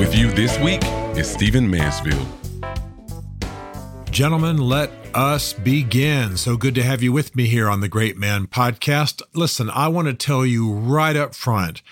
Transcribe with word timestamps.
With 0.00 0.14
you 0.14 0.30
this 0.30 0.58
week 0.60 0.80
is 1.14 1.30
Stephen 1.30 1.70
Mansfield. 1.70 2.26
Gentlemen, 4.10 4.56
let 4.56 4.90
us 5.12 5.52
begin. 5.52 6.38
So 6.38 6.56
good 6.56 6.74
to 6.76 6.82
have 6.82 7.02
you 7.02 7.12
with 7.12 7.36
me 7.36 7.44
here 7.44 7.68
on 7.68 7.82
the 7.82 7.88
Great 7.88 8.16
Man 8.16 8.46
podcast. 8.46 9.20
Listen, 9.34 9.68
I 9.68 9.88
want 9.88 10.08
to 10.08 10.14
tell 10.14 10.46
you 10.46 10.72
right 10.72 11.14
up 11.14 11.34
front 11.34 11.82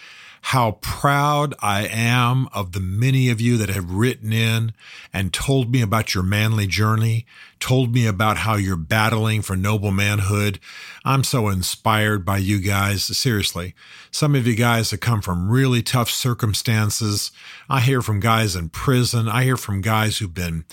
how 0.48 0.78
proud 0.80 1.54
I 1.60 1.86
am 1.86 2.48
of 2.54 2.72
the 2.72 2.80
many 2.80 3.28
of 3.28 3.38
you 3.38 3.58
that 3.58 3.68
have 3.68 3.90
written 3.90 4.32
in 4.32 4.72
and 5.12 5.30
told 5.30 5.70
me 5.70 5.82
about 5.82 6.14
your 6.14 6.24
manly 6.24 6.66
journey, 6.66 7.26
told 7.60 7.92
me 7.92 8.06
about 8.06 8.38
how 8.38 8.54
you're 8.54 8.74
battling 8.74 9.42
for 9.42 9.56
noble 9.56 9.90
manhood. 9.90 10.58
I'm 11.04 11.22
so 11.22 11.48
inspired 11.48 12.24
by 12.24 12.38
you 12.38 12.62
guys. 12.62 13.04
Seriously, 13.04 13.74
some 14.10 14.34
of 14.34 14.46
you 14.46 14.54
guys 14.54 14.90
have 14.90 15.00
come 15.00 15.20
from 15.20 15.50
really 15.50 15.82
tough 15.82 16.08
circumstances. 16.08 17.30
I 17.68 17.80
hear 17.80 18.00
from 18.00 18.18
guys 18.18 18.56
in 18.56 18.70
prison. 18.70 19.28
I 19.28 19.44
hear 19.44 19.58
from 19.58 19.82
guys 19.82 20.16
who've 20.16 20.32
been 20.32 20.64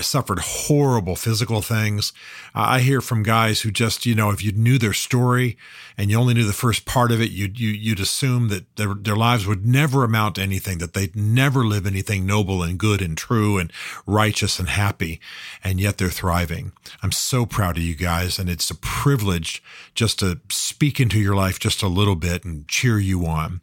suffered 0.00 0.40
horrible 0.40 1.16
physical 1.16 1.62
things. 1.62 2.12
Uh, 2.54 2.64
I 2.76 2.80
hear 2.80 3.00
from 3.00 3.22
guys 3.22 3.62
who 3.62 3.70
just, 3.70 4.04
you 4.04 4.14
know, 4.14 4.30
if 4.30 4.44
you 4.44 4.52
knew 4.52 4.78
their 4.78 4.92
story 4.92 5.56
and 5.96 6.10
you 6.10 6.18
only 6.18 6.34
knew 6.34 6.44
the 6.44 6.52
first 6.52 6.84
part 6.84 7.12
of 7.12 7.20
it, 7.20 7.30
you'd, 7.30 7.58
you, 7.58 7.70
would 7.70 7.80
you 7.80 7.92
would 7.92 8.00
assume 8.00 8.48
that 8.48 8.76
their, 8.76 8.94
their 8.94 9.16
lives 9.16 9.46
would 9.46 9.64
never 9.64 10.02
amount 10.02 10.34
to 10.36 10.42
anything, 10.42 10.78
that 10.78 10.92
they'd 10.92 11.14
never 11.14 11.64
live 11.64 11.86
anything 11.86 12.26
noble 12.26 12.62
and 12.62 12.78
good 12.78 13.00
and 13.00 13.16
true 13.16 13.58
and 13.58 13.72
righteous 14.06 14.58
and 14.58 14.68
happy. 14.68 15.20
And 15.62 15.80
yet 15.80 15.98
they're 15.98 16.10
thriving. 16.10 16.72
I'm 17.02 17.12
so 17.12 17.46
proud 17.46 17.76
of 17.76 17.82
you 17.82 17.94
guys. 17.94 18.38
And 18.38 18.50
it's 18.50 18.70
a 18.70 18.74
privilege 18.74 19.62
just 19.94 20.18
to 20.18 20.40
speak 20.50 20.98
into 20.98 21.20
your 21.20 21.36
life 21.36 21.60
just 21.60 21.82
a 21.82 21.88
little 21.88 22.16
bit 22.16 22.44
and 22.44 22.66
cheer 22.66 22.98
you 22.98 23.26
on. 23.26 23.60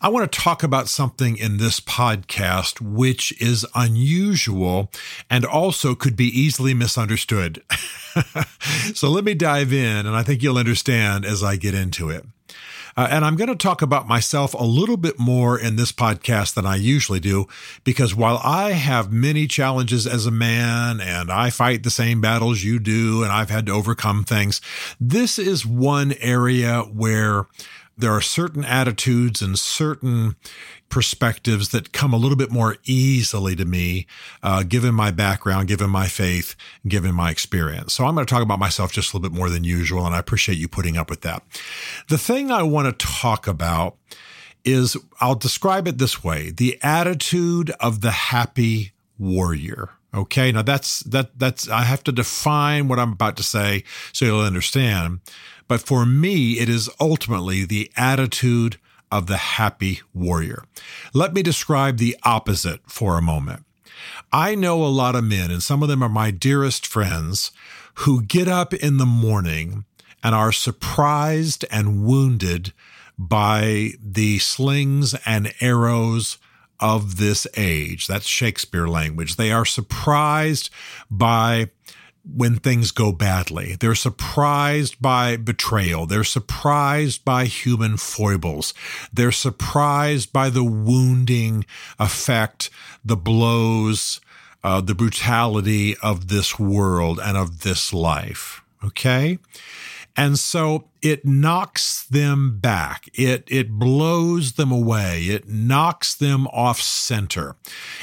I 0.00 0.08
want 0.08 0.30
to 0.30 0.38
talk 0.38 0.62
about 0.62 0.88
something 0.88 1.36
in 1.36 1.58
this 1.58 1.78
podcast 1.78 2.80
which 2.80 3.38
is 3.40 3.66
unusual 3.74 4.90
and 5.28 5.44
also 5.44 5.94
could 5.94 6.16
be 6.16 6.26
easily 6.26 6.74
misunderstood. 6.74 7.62
so 8.94 9.08
let 9.08 9.24
me 9.24 9.34
dive 9.34 9.72
in, 9.72 10.06
and 10.06 10.16
I 10.16 10.22
think 10.22 10.42
you'll 10.42 10.58
understand 10.58 11.24
as 11.24 11.42
I 11.42 11.56
get 11.60 11.74
into 11.74 12.10
it. 12.10 12.24
Uh, 12.96 13.06
and 13.10 13.24
I'm 13.24 13.36
going 13.36 13.48
to 13.48 13.56
talk 13.56 13.82
about 13.82 14.08
myself 14.08 14.52
a 14.52 14.64
little 14.64 14.96
bit 14.96 15.18
more 15.18 15.58
in 15.58 15.76
this 15.76 15.92
podcast 15.92 16.54
than 16.54 16.66
I 16.66 16.76
usually 16.76 17.20
do, 17.20 17.46
because 17.84 18.14
while 18.14 18.40
I 18.42 18.72
have 18.72 19.12
many 19.12 19.46
challenges 19.46 20.06
as 20.06 20.26
a 20.26 20.30
man 20.30 21.00
and 21.00 21.30
I 21.30 21.50
fight 21.50 21.82
the 21.82 21.90
same 21.90 22.20
battles 22.20 22.64
you 22.64 22.78
do, 22.78 23.22
and 23.22 23.32
I've 23.32 23.50
had 23.50 23.66
to 23.66 23.72
overcome 23.72 24.24
things, 24.24 24.60
this 25.00 25.38
is 25.38 25.64
one 25.64 26.14
area 26.20 26.80
where 26.80 27.46
there 27.96 28.12
are 28.12 28.20
certain 28.20 28.64
attitudes 28.64 29.42
and 29.42 29.58
certain 29.58 30.36
perspectives 30.88 31.68
that 31.68 31.92
come 31.92 32.12
a 32.12 32.16
little 32.16 32.36
bit 32.36 32.50
more 32.50 32.76
easily 32.84 33.54
to 33.54 33.64
me, 33.64 34.06
uh, 34.42 34.62
given 34.62 34.94
my 34.94 35.10
background, 35.10 35.68
given 35.68 35.88
my 35.88 36.08
faith, 36.08 36.56
given 36.88 37.14
my 37.14 37.30
experience. 37.30 37.94
So 37.94 38.04
I'm 38.04 38.14
going 38.14 38.26
to 38.26 38.30
talk 38.30 38.42
about 38.42 38.58
myself 38.58 38.92
just 38.92 39.12
a 39.12 39.16
little 39.16 39.28
bit 39.28 39.36
more 39.36 39.50
than 39.50 39.64
usual, 39.64 40.06
and 40.06 40.14
I 40.14 40.18
appreciate 40.18 40.58
you 40.58 40.68
putting 40.68 40.96
up 40.96 41.10
with 41.10 41.20
that. 41.22 41.42
The 42.08 42.18
thing 42.18 42.50
I 42.50 42.62
want 42.62 42.98
to 42.98 43.06
talk 43.06 43.46
about 43.46 43.96
is 44.64 44.96
I'll 45.20 45.36
describe 45.36 45.88
it 45.88 45.98
this 45.98 46.22
way 46.22 46.50
the 46.50 46.78
attitude 46.82 47.70
of 47.80 48.00
the 48.00 48.10
happy 48.10 48.92
warrior. 49.18 49.90
Okay. 50.12 50.50
Now 50.50 50.62
that's, 50.62 51.00
that, 51.00 51.38
that's, 51.38 51.68
I 51.68 51.82
have 51.82 52.02
to 52.04 52.12
define 52.12 52.88
what 52.88 52.98
I'm 52.98 53.12
about 53.12 53.36
to 53.36 53.42
say 53.42 53.84
so 54.12 54.24
you'll 54.24 54.40
understand. 54.40 55.20
But 55.70 55.82
for 55.82 56.04
me, 56.04 56.58
it 56.58 56.68
is 56.68 56.90
ultimately 56.98 57.64
the 57.64 57.92
attitude 57.96 58.78
of 59.12 59.28
the 59.28 59.36
happy 59.36 60.00
warrior. 60.12 60.64
Let 61.14 61.32
me 61.32 61.44
describe 61.44 61.98
the 61.98 62.16
opposite 62.24 62.80
for 62.90 63.16
a 63.16 63.22
moment. 63.22 63.64
I 64.32 64.56
know 64.56 64.82
a 64.82 64.90
lot 64.90 65.14
of 65.14 65.22
men, 65.22 65.52
and 65.52 65.62
some 65.62 65.80
of 65.80 65.88
them 65.88 66.02
are 66.02 66.08
my 66.08 66.32
dearest 66.32 66.88
friends, 66.88 67.52
who 67.98 68.20
get 68.20 68.48
up 68.48 68.74
in 68.74 68.96
the 68.96 69.06
morning 69.06 69.84
and 70.24 70.34
are 70.34 70.50
surprised 70.50 71.64
and 71.70 72.02
wounded 72.02 72.72
by 73.16 73.92
the 74.02 74.40
slings 74.40 75.14
and 75.24 75.54
arrows 75.60 76.38
of 76.80 77.18
this 77.18 77.46
age. 77.56 78.08
That's 78.08 78.26
Shakespeare 78.26 78.88
language. 78.88 79.36
They 79.36 79.52
are 79.52 79.64
surprised 79.64 80.68
by 81.08 81.70
when 82.34 82.56
things 82.56 82.90
go 82.90 83.12
badly. 83.12 83.76
They're 83.78 83.94
surprised 83.94 85.00
by 85.00 85.36
betrayal. 85.36 86.06
They're 86.06 86.24
surprised 86.24 87.24
by 87.24 87.46
human 87.46 87.96
foibles. 87.96 88.74
They're 89.12 89.32
surprised 89.32 90.32
by 90.32 90.50
the 90.50 90.64
wounding 90.64 91.64
effect, 91.98 92.70
the 93.04 93.16
blows, 93.16 94.20
uh, 94.62 94.80
the 94.80 94.94
brutality 94.94 95.96
of 96.02 96.28
this 96.28 96.58
world 96.58 97.18
and 97.22 97.36
of 97.36 97.62
this 97.62 97.92
life. 97.92 98.62
Okay. 98.84 99.38
And 100.16 100.38
so 100.38 100.88
it 101.02 101.24
knocks 101.24 102.04
them 102.04 102.58
back. 102.58 103.08
It, 103.14 103.44
it 103.46 103.70
blows 103.70 104.52
them 104.52 104.72
away. 104.72 105.22
It 105.24 105.48
knocks 105.48 106.14
them 106.14 106.46
off 106.48 106.80
center. 106.80 107.56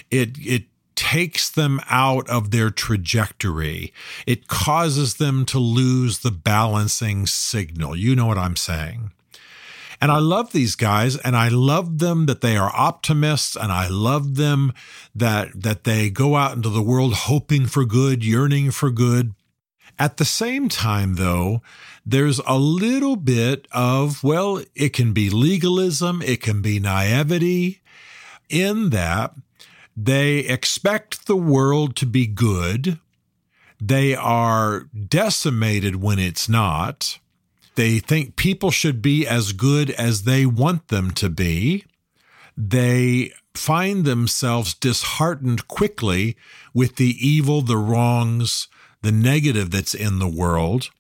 It, 0.09 0.38
it 0.39 0.63
takes 0.97 1.50
them 1.50 1.80
out 1.90 2.28
of 2.30 2.52
their 2.52 2.69
trajectory. 2.69 3.94
It 4.25 4.50
causes 4.50 5.13
them 5.16 5.46
to 5.46 5.59
lose 5.59 6.19
the 6.19 6.31
balancing 6.31 7.25
signal. 7.25 7.96
You 7.96 8.16
know 8.16 8.25
what 8.25 8.38
I'm 8.38 8.58
saying. 8.58 9.12
And 10.02 10.12
I 10.12 10.19
love 10.19 10.52
these 10.52 10.75
guys 10.75 11.16
and 11.16 11.36
I 11.36 11.47
love 11.47 12.00
them 12.00 12.25
that 12.25 12.41
they 12.41 12.57
are 12.57 12.72
optimists 12.75 13.56
and 13.56 13.72
I 13.72 13.88
love 13.88 14.36
them 14.36 14.74
that, 15.16 15.50
that 15.63 15.86
they 15.86 16.09
go 16.09 16.36
out 16.36 16.56
into 16.56 16.69
the 16.69 16.84
world 16.84 17.13
hoping 17.13 17.66
for 17.66 17.86
good, 17.86 18.24
yearning 18.24 18.72
for 18.72 18.91
good. 18.91 19.34
At 20.00 20.18
the 20.18 20.25
same 20.25 20.69
time, 20.69 21.16
though, 21.16 21.62
there's 22.06 22.40
a 22.46 22.57
little 22.57 23.16
bit 23.16 23.68
of, 23.72 24.24
well, 24.24 24.62
it 24.75 24.90
can 24.94 25.13
be 25.13 25.31
legalism, 25.31 26.22
it 26.22 26.41
can 26.41 26.62
be 26.62 26.80
naivety 26.80 27.81
in 28.50 28.91
that 28.91 29.34
they 30.00 30.40
expect 30.40 31.25
the 31.25 31.35
world 31.35 31.96
to 31.96 32.06
be 32.06 32.28
good. 32.28 33.00
They 33.81 34.13
are 34.13 34.81
decimated 34.81 35.96
when 35.96 36.19
it's 36.19 36.47
not. 36.47 37.18
They 37.74 37.97
think 37.97 38.36
people 38.36 38.69
should 38.69 39.02
be 39.02 39.25
as 39.25 39.53
good 39.53 39.90
as 39.91 40.24
they 40.24 40.46
want 40.46 40.90
them 40.90 41.09
to 41.12 41.30
be. 41.30 41.86
They 42.56 43.31
find 43.56 44.06
themselves 44.06 44.75
disheartened 44.75 45.68
quickly 45.68 46.38
with 46.75 46.97
the 46.97 47.16
evil, 47.28 47.63
the 47.63 47.78
wrongs, 47.78 48.68
the 49.02 49.12
negative 49.12 49.72
that's 49.72 49.96
in 49.96 50.19
the 50.19 50.28
world 50.28 50.91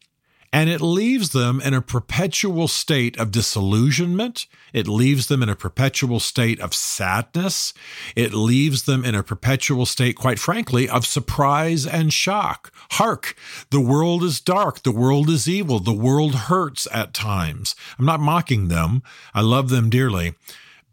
and 0.53 0.69
it 0.69 0.79
leaves 0.79 1.29
them 1.29 1.59
in 1.59 1.73
a 1.73 1.81
perpetual 1.81 2.67
state 2.67 3.17
of 3.19 3.31
disillusionment. 3.31 4.45
It 4.73 4.87
leaves 4.87 5.27
them 5.27 5.43
in 5.43 5.49
a 5.49 5.55
perpetual 5.55 6.19
state 6.19 6.59
of 6.61 6.73
sadness. 6.73 7.73
It 8.15 8.33
leaves 8.33 8.83
them 8.83 9.03
in 9.03 9.13
a 9.13 9.23
perpetual 9.23 9.85
state, 9.85 10.15
quite 10.15 10.39
frankly, 10.39 10.87
of 10.87 11.05
surprise 11.05 11.85
and 11.85 12.13
shock. 12.13 12.71
Hark, 12.91 13.35
the 13.71 13.81
world 13.81 14.23
is 14.23 14.39
dark. 14.39 14.83
The 14.83 14.91
world 14.91 15.29
is 15.29 15.49
evil. 15.49 15.79
The 15.79 15.93
world 15.93 16.35
hurts 16.35 16.87
at 16.93 17.13
times. 17.13 17.75
I'm 17.99 18.05
not 18.05 18.21
mocking 18.21 18.69
them. 18.69 19.03
I 19.33 19.41
love 19.41 19.69
them 19.69 19.89
dearly, 19.89 20.35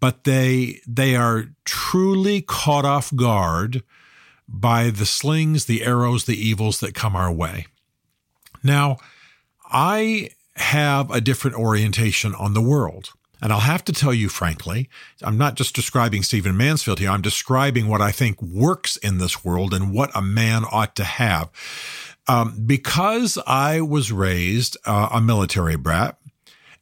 but 0.01 0.25
they, 0.25 0.81
they 0.87 1.15
are 1.15 1.47
truly 1.65 2.43
caught 2.43 2.85
off 2.85 3.15
guard 3.15 3.85
by 4.49 4.91
the 4.91 5.07
slings, 5.07 5.65
the 5.67 5.85
arrows, 5.85 6.25
the 6.25 6.37
evils 6.37 6.81
that 6.81 6.95
come 6.95 7.15
our 7.15 7.33
way. 7.33 7.67
Now, 8.63 8.99
I 9.71 10.31
have 10.57 11.11
a 11.11 11.21
different 11.21 11.57
orientation 11.57 12.35
on 12.35 12.55
the 12.55 12.63
world. 12.63 13.13
And 13.43 13.53
I'll 13.53 13.61
have 13.61 13.85
to 13.85 13.93
tell 13.93 14.15
you 14.15 14.31
frankly, 14.31 14.89
I'm 15.23 15.37
not 15.37 15.57
just 15.57 15.75
describing 15.75 16.23
Stephen 16.23 16.57
Mansfield 16.57 16.99
here. 16.99 17.11
I'm 17.11 17.21
describing 17.21 17.89
what 17.89 18.01
I 18.01 18.11
think 18.11 18.41
works 18.41 18.97
in 18.97 19.19
this 19.19 19.45
world 19.45 19.75
and 19.75 19.93
what 19.93 20.11
a 20.15 20.23
man 20.23 20.65
ought 20.71 20.97
to 20.97 21.05
have. 21.05 21.51
Um, 22.27 22.63
because 22.65 23.37
I 23.47 23.83
was 23.83 24.11
raised 24.11 24.79
uh, 24.87 25.11
a 25.13 25.21
military 25.21 25.77
brat, 25.77 26.17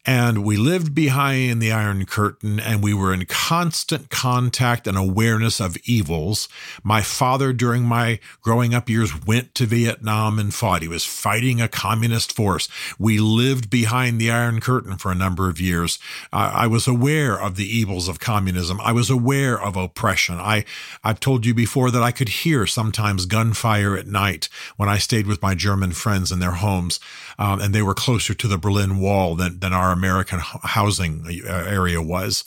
And 0.05 0.43
we 0.45 0.57
lived 0.57 0.97
behind 0.97 1.63
the 1.63 1.71
Iron 1.71 2.07
Curtain 2.07 2.59
and 2.59 2.83
we 2.83 2.93
were 2.93 3.15
in 3.15 3.25
constant 3.27 4.11
contact 4.11 4.89
and 4.89 4.99
awareness 4.99 5.61
of 5.61 5.77
evils. 5.85 6.49
My 6.83 7.03
father, 7.03 7.53
during 7.53 7.85
my 7.85 8.19
growing 8.41 8.75
up 8.75 8.89
years, 8.89 9.25
went 9.25 9.55
to 9.55 9.67
Vietnam 9.67 10.41
and 10.41 10.53
fought. 10.53 10.83
He 10.83 10.89
was 10.89 11.05
fighting 11.05 11.61
a 11.61 11.69
communist 11.69 12.35
force. 12.35 12.69
We 12.99 13.19
lived 13.19 13.71
behind 13.71 14.21
the 14.21 14.33
Iron 14.33 14.61
Curtain 14.61 14.97
for 14.97 15.13
a 15.13 15.17
number 15.17 15.49
of 15.49 15.61
years. 15.61 16.01
I 16.33 16.67
was 16.67 16.89
aware 16.89 17.41
of 17.41 17.55
the 17.55 17.67
evils 17.67 18.09
of 18.09 18.19
communism. 18.19 18.81
I 18.81 18.91
was 18.91 19.09
aware 19.09 19.61
of 19.61 19.77
oppression. 19.77 20.35
I, 20.35 20.65
I've 21.05 21.21
told 21.21 21.47
you 21.47 21.55
before 21.55 21.93
that 21.93 22.03
I 22.03 22.11
could 22.11 22.29
hear 22.29 22.67
sometimes 22.67 23.27
gunfire 23.27 23.97
at 23.97 24.09
night 24.09 24.49
when 24.77 24.89
I 24.89 24.99
stayed 24.99 25.29
with 25.29 25.43
my 25.43 25.55
German 25.55 25.93
friends 25.93 26.33
in 26.33 26.41
their 26.41 26.53
homes. 26.53 26.99
Um, 27.39 27.61
and 27.61 27.73
they 27.73 27.83
were 27.83 27.95
closer 27.95 28.35
to 28.35 28.49
the 28.49 28.59
Berlin 28.59 28.99
Wall 28.99 29.37
than, 29.37 29.61
than 29.61 29.73
our 29.73 29.92
American 29.93 30.41
housing 30.41 31.25
uh, 31.47 31.53
area 31.53 32.03
was. 32.03 32.45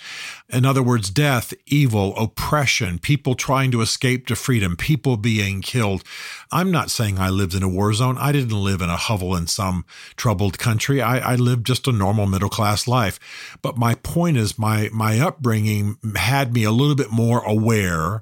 In 0.49 0.65
other 0.65 0.83
words, 0.83 1.09
death, 1.09 1.53
evil, 1.65 2.15
oppression, 2.17 2.99
people 2.99 3.35
trying 3.35 3.71
to 3.71 3.81
escape 3.81 4.27
to 4.27 4.35
freedom, 4.35 4.75
people 4.75 5.17
being 5.17 5.61
killed. 5.61 6.03
I'm 6.51 6.71
not 6.71 6.91
saying 6.91 7.17
I 7.17 7.29
lived 7.29 7.55
in 7.55 7.63
a 7.63 7.69
war 7.69 7.93
zone. 7.93 8.17
I 8.17 8.31
didn't 8.31 8.63
live 8.63 8.81
in 8.81 8.89
a 8.89 8.97
hovel 8.97 9.35
in 9.35 9.47
some 9.47 9.85
troubled 10.15 10.59
country. 10.59 11.01
I, 11.01 11.33
I 11.33 11.35
lived 11.35 11.65
just 11.65 11.87
a 11.87 11.91
normal 11.91 12.27
middle 12.27 12.49
class 12.49 12.87
life. 12.87 13.19
But 13.61 13.77
my 13.77 13.95
point 13.95 14.37
is, 14.37 14.59
my 14.59 14.89
my 14.93 15.19
upbringing 15.19 15.97
had 16.15 16.53
me 16.53 16.63
a 16.63 16.71
little 16.71 16.95
bit 16.95 17.11
more 17.11 17.39
aware 17.39 18.21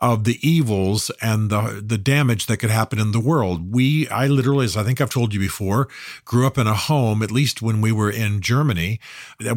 of 0.00 0.24
the 0.24 0.38
evils 0.46 1.10
and 1.20 1.50
the 1.50 1.82
the 1.84 1.98
damage 1.98 2.46
that 2.46 2.58
could 2.58 2.70
happen 2.70 2.98
in 2.98 3.12
the 3.12 3.20
world. 3.20 3.72
We, 3.72 4.08
I 4.08 4.26
literally, 4.26 4.64
as 4.64 4.76
I 4.76 4.82
think 4.82 5.00
I've 5.00 5.10
told 5.10 5.34
you 5.34 5.40
before, 5.40 5.88
grew 6.24 6.46
up 6.46 6.58
in 6.58 6.66
a 6.66 6.74
home, 6.74 7.22
at 7.22 7.30
least 7.30 7.62
when 7.62 7.80
we 7.80 7.92
were 7.92 8.10
in 8.10 8.40
Germany, 8.40 9.00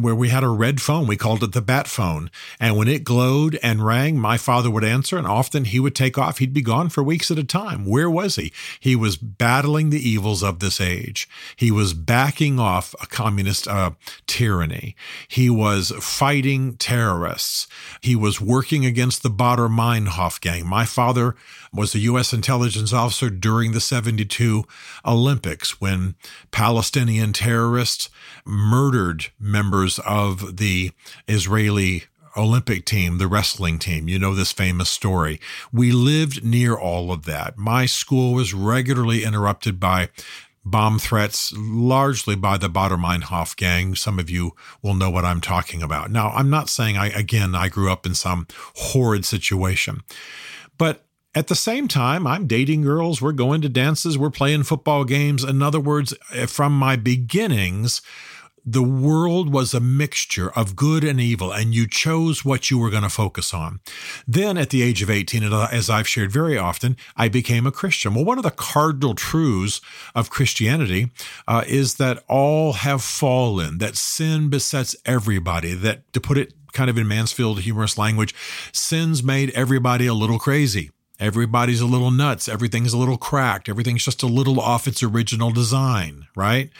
where 0.00 0.14
we 0.14 0.28
had 0.28 0.42
a 0.42 0.48
red 0.48 0.80
phone. 0.80 1.06
We 1.06 1.16
called 1.16 1.42
it 1.42 1.52
the 1.52 1.62
bat 1.62 1.86
phone. 1.86 2.30
And 2.58 2.76
when 2.76 2.88
it 2.88 3.04
glowed 3.04 3.58
and 3.62 3.84
rang, 3.84 4.18
my 4.18 4.36
father 4.36 4.70
would 4.70 4.84
answer, 4.84 5.16
and 5.16 5.26
often 5.26 5.64
he 5.64 5.80
would 5.80 5.94
take 5.94 6.18
off. 6.18 6.38
He'd 6.38 6.54
be 6.54 6.62
gone 6.62 6.88
for 6.88 7.02
weeks 7.02 7.30
at 7.30 7.38
a 7.38 7.44
time. 7.44 7.84
Where 7.84 8.10
was 8.10 8.36
he? 8.36 8.52
He 8.80 8.96
was 8.96 9.16
battling 9.16 9.90
the 9.90 10.08
evils 10.08 10.42
of 10.42 10.58
this 10.58 10.80
age. 10.80 11.28
He 11.56 11.70
was 11.70 11.94
backing 11.94 12.58
off 12.58 12.94
a 13.00 13.06
communist 13.06 13.68
uh, 13.68 13.92
tyranny. 14.26 14.96
He 15.28 15.48
was 15.48 15.92
fighting 16.00 16.76
terrorists. 16.76 17.68
He 18.00 18.16
was 18.16 18.40
working 18.40 18.84
against 18.84 19.22
the 19.22 19.30
Baader 19.30 19.68
Meinhof 19.68 20.31
Gang. 20.40 20.66
My 20.66 20.84
father 20.84 21.34
was 21.72 21.94
a 21.94 22.00
U.S. 22.00 22.32
intelligence 22.32 22.92
officer 22.92 23.30
during 23.30 23.72
the 23.72 23.80
72 23.80 24.64
Olympics 25.04 25.80
when 25.80 26.14
Palestinian 26.50 27.32
terrorists 27.32 28.08
murdered 28.44 29.26
members 29.38 29.98
of 30.00 30.56
the 30.56 30.92
Israeli 31.28 32.04
Olympic 32.36 32.84
team, 32.84 33.18
the 33.18 33.26
wrestling 33.26 33.78
team. 33.78 34.08
You 34.08 34.18
know 34.18 34.34
this 34.34 34.52
famous 34.52 34.88
story. 34.88 35.40
We 35.72 35.92
lived 35.92 36.44
near 36.44 36.74
all 36.74 37.12
of 37.12 37.24
that. 37.26 37.58
My 37.58 37.86
school 37.86 38.32
was 38.32 38.54
regularly 38.54 39.24
interrupted 39.24 39.78
by 39.78 40.08
bomb 40.64 40.98
threats, 40.98 41.52
largely 41.56 42.36
by 42.36 42.56
the 42.56 42.68
Meinhof 42.68 43.56
gang. 43.56 43.94
Some 43.94 44.18
of 44.18 44.30
you 44.30 44.52
will 44.82 44.94
know 44.94 45.10
what 45.10 45.24
I'm 45.24 45.40
talking 45.40 45.82
about. 45.82 46.10
Now, 46.10 46.30
I'm 46.30 46.50
not 46.50 46.68
saying 46.68 46.96
I, 46.96 47.08
again, 47.08 47.54
I 47.54 47.68
grew 47.68 47.90
up 47.90 48.06
in 48.06 48.14
some 48.14 48.46
horrid 48.74 49.24
situation, 49.24 50.02
but 50.78 51.04
at 51.34 51.46
the 51.46 51.54
same 51.54 51.88
time, 51.88 52.26
I'm 52.26 52.46
dating 52.46 52.82
girls, 52.82 53.22
we're 53.22 53.32
going 53.32 53.62
to 53.62 53.68
dances, 53.68 54.18
we're 54.18 54.30
playing 54.30 54.64
football 54.64 55.04
games. 55.04 55.42
In 55.42 55.62
other 55.62 55.80
words, 55.80 56.12
from 56.46 56.78
my 56.78 56.94
beginnings, 56.96 58.02
the 58.64 58.82
world 58.82 59.52
was 59.52 59.74
a 59.74 59.80
mixture 59.80 60.50
of 60.50 60.76
good 60.76 61.02
and 61.02 61.20
evil, 61.20 61.52
and 61.52 61.74
you 61.74 61.86
chose 61.86 62.44
what 62.44 62.70
you 62.70 62.78
were 62.78 62.90
going 62.90 63.02
to 63.02 63.08
focus 63.08 63.52
on. 63.52 63.80
Then, 64.26 64.56
at 64.56 64.70
the 64.70 64.82
age 64.82 65.02
of 65.02 65.10
18, 65.10 65.42
as 65.42 65.90
I've 65.90 66.08
shared 66.08 66.30
very 66.30 66.56
often, 66.56 66.96
I 67.16 67.28
became 67.28 67.66
a 67.66 67.72
Christian. 67.72 68.14
Well, 68.14 68.24
one 68.24 68.38
of 68.38 68.44
the 68.44 68.50
cardinal 68.50 69.14
truths 69.14 69.80
of 70.14 70.30
Christianity 70.30 71.10
uh, 71.48 71.64
is 71.66 71.96
that 71.96 72.22
all 72.28 72.74
have 72.74 73.02
fallen, 73.02 73.78
that 73.78 73.96
sin 73.96 74.48
besets 74.48 74.94
everybody, 75.04 75.74
that, 75.74 76.12
to 76.12 76.20
put 76.20 76.38
it 76.38 76.54
kind 76.72 76.88
of 76.88 76.96
in 76.96 77.08
Mansfield 77.08 77.60
humorous 77.60 77.98
language, 77.98 78.34
sin's 78.72 79.22
made 79.22 79.50
everybody 79.50 80.06
a 80.06 80.14
little 80.14 80.38
crazy. 80.38 80.90
Everybody's 81.22 81.80
a 81.80 81.86
little 81.86 82.10
nuts. 82.10 82.48
Everything's 82.48 82.92
a 82.92 82.98
little 82.98 83.16
cracked. 83.16 83.68
Everything's 83.68 84.04
just 84.04 84.24
a 84.24 84.26
little 84.26 84.58
off 84.60 84.88
its 84.88 85.04
original 85.04 85.52
design, 85.52 86.26
right? 86.34 86.70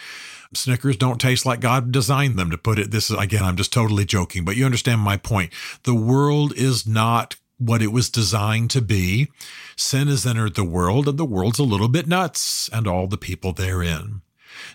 Snickers 0.52 0.96
don't 0.96 1.20
taste 1.20 1.46
like 1.46 1.60
God 1.60 1.92
designed 1.92 2.36
them 2.36 2.50
to 2.50 2.58
put 2.58 2.80
it. 2.80 2.90
This 2.90 3.08
is, 3.08 3.16
again, 3.16 3.44
I'm 3.44 3.56
just 3.56 3.72
totally 3.72 4.04
joking, 4.04 4.44
but 4.44 4.56
you 4.56 4.64
understand 4.64 5.00
my 5.00 5.16
point. 5.16 5.52
The 5.84 5.94
world 5.94 6.52
is 6.56 6.88
not 6.88 7.36
what 7.58 7.82
it 7.82 7.92
was 7.92 8.10
designed 8.10 8.70
to 8.70 8.82
be. 8.82 9.28
Sin 9.76 10.08
has 10.08 10.26
entered 10.26 10.56
the 10.56 10.64
world 10.64 11.06
and 11.06 11.18
the 11.18 11.24
world's 11.24 11.60
a 11.60 11.64
little 11.64 11.88
bit 11.88 12.08
nuts 12.08 12.68
and 12.72 12.88
all 12.88 13.06
the 13.06 13.16
people 13.16 13.52
therein. 13.52 14.22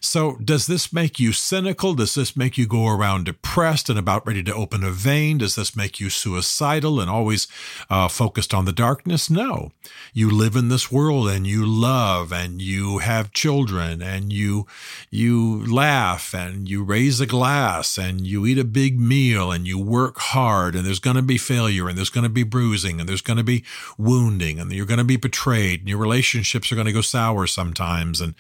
So, 0.01 0.37
does 0.43 0.67
this 0.67 0.93
make 0.93 1.19
you 1.19 1.33
cynical? 1.33 1.93
Does 1.93 2.15
this 2.15 2.35
make 2.35 2.57
you 2.57 2.67
go 2.67 2.87
around 2.87 3.25
depressed 3.25 3.89
and 3.89 3.97
about 3.97 4.25
ready 4.25 4.43
to 4.43 4.53
open 4.53 4.83
a 4.83 4.91
vein? 4.91 5.39
Does 5.39 5.55
this 5.55 5.75
make 5.75 5.99
you 5.99 6.09
suicidal 6.09 6.99
and 6.99 7.09
always 7.09 7.47
uh, 7.89 8.07
focused 8.07 8.53
on 8.53 8.65
the 8.65 8.71
darkness? 8.71 9.29
No. 9.29 9.71
You 10.13 10.29
live 10.29 10.55
in 10.55 10.69
this 10.69 10.91
world 10.91 11.29
and 11.29 11.45
you 11.45 11.65
love 11.65 12.31
and 12.31 12.61
you 12.61 12.99
have 12.99 13.33
children 13.33 14.01
and 14.01 14.31
you 14.31 14.65
you 15.09 15.65
laugh 15.65 16.33
and 16.33 16.69
you 16.69 16.83
raise 16.83 17.19
a 17.19 17.25
glass 17.25 17.97
and 17.97 18.25
you 18.25 18.45
eat 18.45 18.57
a 18.57 18.63
big 18.63 18.99
meal 18.99 19.51
and 19.51 19.67
you 19.67 19.79
work 19.79 20.17
hard 20.17 20.75
and 20.75 20.85
there's 20.85 20.99
going 20.99 21.15
to 21.15 21.21
be 21.21 21.37
failure 21.37 21.87
and 21.87 21.97
there's 21.97 22.09
going 22.09 22.23
to 22.23 22.29
be 22.29 22.43
bruising 22.43 22.99
and 22.99 23.07
there's 23.07 23.21
going 23.21 23.37
to 23.37 23.43
be 23.43 23.63
wounding 23.97 24.59
and 24.59 24.71
you're 24.71 24.85
going 24.85 24.97
to 24.97 25.03
be 25.03 25.17
betrayed 25.17 25.81
and 25.81 25.89
your 25.89 25.97
relationships 25.97 26.71
are 26.71 26.75
going 26.75 26.87
to 26.87 26.93
go 26.93 27.01
sour 27.01 27.47
sometimes 27.47 28.21
and 28.21 28.35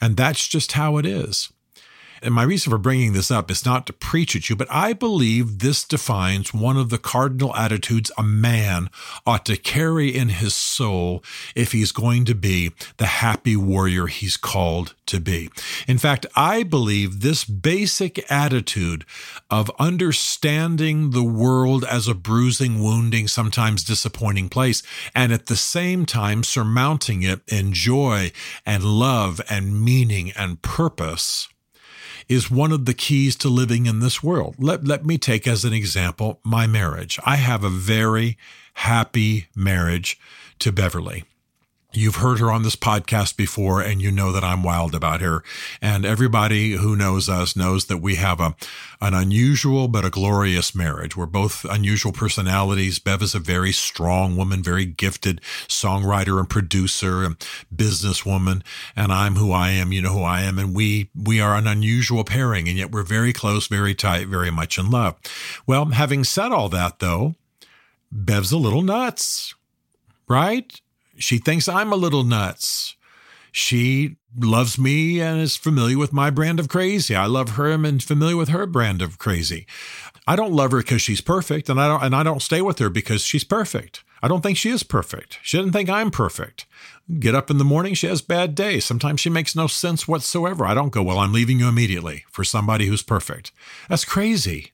and 0.00 0.16
that's 0.16 0.48
just 0.48 0.72
how 0.76 0.98
it 0.98 1.06
is. 1.06 1.50
And 2.22 2.34
my 2.34 2.42
reason 2.42 2.70
for 2.70 2.78
bringing 2.78 3.12
this 3.12 3.30
up 3.30 3.50
is 3.50 3.64
not 3.64 3.86
to 3.86 3.92
preach 3.92 4.34
at 4.34 4.48
you, 4.48 4.56
but 4.56 4.68
I 4.70 4.92
believe 4.92 5.58
this 5.58 5.84
defines 5.84 6.54
one 6.54 6.76
of 6.76 6.90
the 6.90 6.98
cardinal 6.98 7.54
attitudes 7.54 8.10
a 8.16 8.22
man 8.22 8.90
ought 9.26 9.44
to 9.46 9.56
carry 9.56 10.14
in 10.14 10.30
his 10.30 10.54
soul 10.54 11.22
if 11.54 11.72
he's 11.72 11.92
going 11.92 12.24
to 12.26 12.34
be 12.34 12.72
the 12.96 13.06
happy 13.06 13.56
warrior 13.56 14.06
he's 14.06 14.36
called 14.36 14.94
to 15.06 15.20
be. 15.20 15.50
In 15.86 15.98
fact, 15.98 16.26
I 16.34 16.62
believe 16.62 17.20
this 17.20 17.44
basic 17.44 18.30
attitude 18.30 19.04
of 19.50 19.70
understanding 19.78 21.10
the 21.10 21.22
world 21.22 21.84
as 21.84 22.08
a 22.08 22.14
bruising, 22.14 22.82
wounding, 22.82 23.28
sometimes 23.28 23.84
disappointing 23.84 24.48
place, 24.48 24.82
and 25.14 25.32
at 25.32 25.46
the 25.46 25.56
same 25.56 26.06
time 26.06 26.42
surmounting 26.42 27.22
it 27.22 27.40
in 27.48 27.72
joy 27.72 28.32
and 28.64 28.84
love 28.84 29.40
and 29.48 29.84
meaning 29.84 30.32
and 30.32 30.62
purpose 30.62 31.48
is 32.28 32.50
one 32.50 32.72
of 32.72 32.84
the 32.84 32.94
keys 32.94 33.36
to 33.36 33.48
living 33.48 33.86
in 33.86 34.00
this 34.00 34.22
world. 34.22 34.56
Let, 34.58 34.84
let 34.84 35.04
me 35.06 35.18
take 35.18 35.46
as 35.46 35.64
an 35.64 35.72
example 35.72 36.40
my 36.44 36.66
marriage. 36.66 37.18
I 37.24 37.36
have 37.36 37.64
a 37.64 37.70
very 37.70 38.36
happy 38.74 39.46
marriage 39.54 40.18
to 40.58 40.72
Beverly. 40.72 41.24
You've 41.96 42.16
heard 42.16 42.40
her 42.40 42.52
on 42.52 42.62
this 42.62 42.76
podcast 42.76 43.38
before, 43.38 43.80
and 43.80 44.02
you 44.02 44.12
know 44.12 44.30
that 44.30 44.44
I'm 44.44 44.62
wild 44.62 44.94
about 44.94 45.22
her. 45.22 45.42
And 45.80 46.04
everybody 46.04 46.72
who 46.72 46.94
knows 46.94 47.26
us 47.26 47.56
knows 47.56 47.86
that 47.86 47.98
we 47.98 48.16
have 48.16 48.38
a, 48.38 48.54
an 49.00 49.14
unusual 49.14 49.88
but 49.88 50.04
a 50.04 50.10
glorious 50.10 50.74
marriage. 50.74 51.16
We're 51.16 51.24
both 51.24 51.64
unusual 51.64 52.12
personalities. 52.12 52.98
Bev 52.98 53.22
is 53.22 53.34
a 53.34 53.38
very 53.38 53.72
strong 53.72 54.36
woman, 54.36 54.62
very 54.62 54.84
gifted 54.84 55.40
songwriter 55.68 56.38
and 56.38 56.50
producer 56.50 57.24
and 57.24 57.38
businesswoman. 57.74 58.62
And 58.94 59.10
I'm 59.10 59.36
who 59.36 59.52
I 59.52 59.70
am. 59.70 59.90
You 59.90 60.02
know 60.02 60.12
who 60.12 60.22
I 60.22 60.42
am. 60.42 60.58
And 60.58 60.74
we, 60.74 61.08
we 61.14 61.40
are 61.40 61.56
an 61.56 61.66
unusual 61.66 62.24
pairing, 62.24 62.68
and 62.68 62.76
yet 62.76 62.92
we're 62.92 63.04
very 63.04 63.32
close, 63.32 63.68
very 63.68 63.94
tight, 63.94 64.28
very 64.28 64.50
much 64.50 64.76
in 64.76 64.90
love. 64.90 65.16
Well, 65.66 65.86
having 65.86 66.24
said 66.24 66.52
all 66.52 66.68
that, 66.68 66.98
though, 66.98 67.36
Bev's 68.12 68.52
a 68.52 68.58
little 68.58 68.82
nuts, 68.82 69.54
right? 70.28 70.78
She 71.18 71.38
thinks 71.38 71.68
I'm 71.68 71.92
a 71.92 71.96
little 71.96 72.24
nuts. 72.24 72.96
She 73.52 74.16
loves 74.38 74.78
me 74.78 75.20
and 75.20 75.40
is 75.40 75.56
familiar 75.56 75.96
with 75.96 76.12
my 76.12 76.28
brand 76.28 76.60
of 76.60 76.68
crazy. 76.68 77.14
I 77.14 77.24
love 77.24 77.50
her 77.50 77.70
and 77.70 78.02
familiar 78.02 78.36
with 78.36 78.50
her 78.50 78.66
brand 78.66 79.00
of 79.00 79.18
crazy. 79.18 79.66
I 80.26 80.36
don't 80.36 80.52
love 80.52 80.72
her 80.72 80.78
because 80.78 81.00
she's 81.00 81.22
perfect, 81.22 81.70
and 81.70 81.80
I 81.80 81.88
don't 81.88 82.02
and 82.02 82.14
I 82.14 82.22
don't 82.22 82.42
stay 82.42 82.60
with 82.60 82.78
her 82.80 82.90
because 82.90 83.22
she's 83.22 83.44
perfect. 83.44 84.04
I 84.22 84.28
don't 84.28 84.42
think 84.42 84.58
she 84.58 84.70
is 84.70 84.82
perfect. 84.82 85.38
She 85.42 85.56
doesn't 85.56 85.72
think 85.72 85.88
I'm 85.88 86.10
perfect. 86.10 86.66
Get 87.18 87.34
up 87.34 87.50
in 87.50 87.58
the 87.58 87.64
morning, 87.64 87.94
she 87.94 88.08
has 88.08 88.20
bad 88.22 88.54
days. 88.54 88.84
Sometimes 88.84 89.20
she 89.20 89.30
makes 89.30 89.54
no 89.54 89.68
sense 89.68 90.08
whatsoever. 90.08 90.66
I 90.66 90.74
don't 90.74 90.92
go, 90.92 91.02
well, 91.02 91.18
I'm 91.18 91.32
leaving 91.32 91.60
you 91.60 91.68
immediately 91.68 92.24
for 92.30 92.42
somebody 92.42 92.86
who's 92.86 93.02
perfect. 93.02 93.52
That's 93.88 94.04
crazy. 94.04 94.72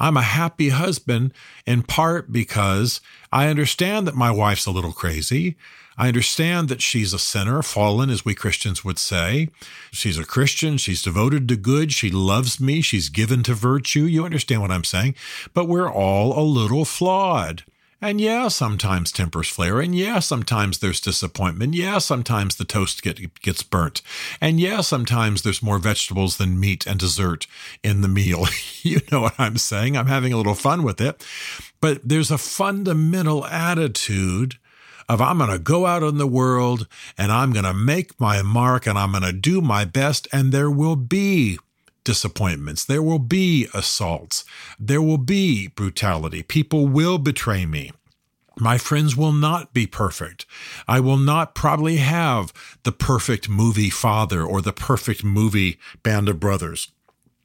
I'm 0.00 0.16
a 0.16 0.22
happy 0.22 0.70
husband 0.70 1.32
in 1.66 1.82
part 1.82 2.32
because 2.32 3.00
I 3.32 3.48
understand 3.48 4.06
that 4.06 4.16
my 4.16 4.30
wife's 4.30 4.66
a 4.66 4.70
little 4.70 4.92
crazy. 4.92 5.56
I 5.96 6.08
understand 6.08 6.68
that 6.68 6.80
she's 6.80 7.12
a 7.12 7.18
sinner, 7.18 7.62
fallen, 7.62 8.10
as 8.10 8.24
we 8.24 8.34
Christians 8.34 8.84
would 8.84 8.98
say. 8.98 9.50
She's 9.92 10.18
a 10.18 10.24
Christian. 10.24 10.78
She's 10.78 11.02
devoted 11.02 11.46
to 11.48 11.56
good. 11.56 11.92
She 11.92 12.10
loves 12.10 12.58
me. 12.58 12.80
She's 12.80 13.08
given 13.08 13.42
to 13.42 13.54
virtue. 13.54 14.04
You 14.04 14.24
understand 14.24 14.62
what 14.62 14.70
I'm 14.70 14.84
saying? 14.84 15.14
But 15.52 15.68
we're 15.68 15.92
all 15.92 16.38
a 16.38 16.42
little 16.42 16.84
flawed. 16.84 17.64
And 18.02 18.20
yeah, 18.20 18.48
sometimes 18.48 19.12
tempers 19.12 19.48
flare. 19.48 19.80
And 19.80 19.94
yeah, 19.94 20.20
sometimes 20.20 20.78
there's 20.78 21.00
disappointment. 21.00 21.74
Yeah, 21.74 21.98
sometimes 21.98 22.56
the 22.56 22.64
toast 22.64 23.02
get, 23.02 23.40
gets 23.40 23.62
burnt. 23.62 24.00
And 24.40 24.58
yeah, 24.58 24.80
sometimes 24.80 25.42
there's 25.42 25.62
more 25.62 25.78
vegetables 25.78 26.38
than 26.38 26.58
meat 26.58 26.86
and 26.86 26.98
dessert 26.98 27.46
in 27.82 28.00
the 28.00 28.08
meal. 28.08 28.46
you 28.82 29.00
know 29.12 29.20
what 29.20 29.38
I'm 29.38 29.58
saying? 29.58 29.96
I'm 29.96 30.06
having 30.06 30.32
a 30.32 30.38
little 30.38 30.54
fun 30.54 30.82
with 30.82 31.00
it. 31.00 31.24
But 31.80 32.00
there's 32.02 32.30
a 32.30 32.38
fundamental 32.38 33.44
attitude 33.46 34.56
of 35.08 35.20
I'm 35.20 35.38
going 35.38 35.50
to 35.50 35.58
go 35.58 35.86
out 35.86 36.02
in 36.02 36.18
the 36.18 36.26
world 36.26 36.86
and 37.18 37.32
I'm 37.32 37.52
going 37.52 37.64
to 37.64 37.74
make 37.74 38.18
my 38.20 38.42
mark 38.42 38.86
and 38.86 38.96
I'm 38.96 39.10
going 39.10 39.24
to 39.24 39.32
do 39.32 39.60
my 39.60 39.84
best 39.84 40.28
and 40.32 40.52
there 40.52 40.70
will 40.70 40.96
be 40.96 41.58
disappointments. 42.04 42.84
There 42.84 43.02
will 43.02 43.18
be 43.18 43.68
assaults. 43.74 44.44
There 44.78 45.02
will 45.02 45.18
be 45.18 45.68
brutality. 45.68 46.42
People 46.42 46.86
will 46.86 47.18
betray 47.18 47.66
me. 47.66 47.92
My 48.58 48.78
friends 48.78 49.16
will 49.16 49.32
not 49.32 49.72
be 49.72 49.86
perfect. 49.86 50.44
I 50.86 51.00
will 51.00 51.16
not 51.16 51.54
probably 51.54 51.96
have 51.96 52.52
the 52.82 52.92
perfect 52.92 53.48
movie 53.48 53.90
father 53.90 54.42
or 54.42 54.60
the 54.60 54.72
perfect 54.72 55.24
movie 55.24 55.78
band 56.02 56.28
of 56.28 56.40
brothers. 56.40 56.88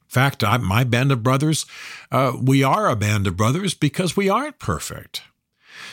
In 0.06 0.10
fact, 0.10 0.44
I, 0.44 0.58
my 0.58 0.84
band 0.84 1.12
of 1.12 1.22
brothers, 1.22 1.66
uh, 2.12 2.32
we 2.40 2.62
are 2.62 2.88
a 2.88 2.96
band 2.96 3.26
of 3.26 3.36
brothers 3.36 3.74
because 3.74 4.16
we 4.16 4.28
aren't 4.28 4.58
perfect. 4.58 5.22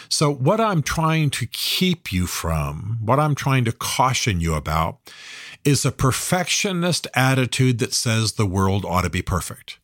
So, 0.10 0.32
what 0.32 0.62
I'm 0.62 0.84
trying 0.84 1.30
to 1.32 1.48
keep 1.48 2.12
you 2.14 2.28
from, 2.28 3.00
what 3.02 3.20
I'm 3.20 3.36
trying 3.36 3.66
to 3.66 3.72
caution 3.72 4.40
you 4.40 4.54
about, 4.54 5.00
is 5.64 5.86
a 5.86 5.92
perfectionist 5.92 7.08
attitude 7.14 7.80
that 7.80 7.94
says 7.94 8.34
the 8.34 8.46
world 8.46 8.86
ought 8.86 9.04
to 9.04 9.10
be 9.10 9.22
perfect. 9.22 9.80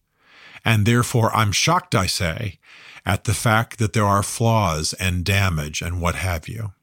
And 0.66 0.86
therefore, 0.86 1.34
I'm 1.34 1.52
shocked, 1.52 1.96
I 1.96 2.06
say, 2.06 2.60
at 3.06 3.24
the 3.24 3.34
fact 3.34 3.80
that 3.80 3.94
there 3.94 4.06
are 4.06 4.24
flaws 4.24 4.94
and 4.94 5.24
damage 5.24 5.82
and 5.82 6.02
what 6.02 6.16
have 6.16 6.48
you. 6.48 6.74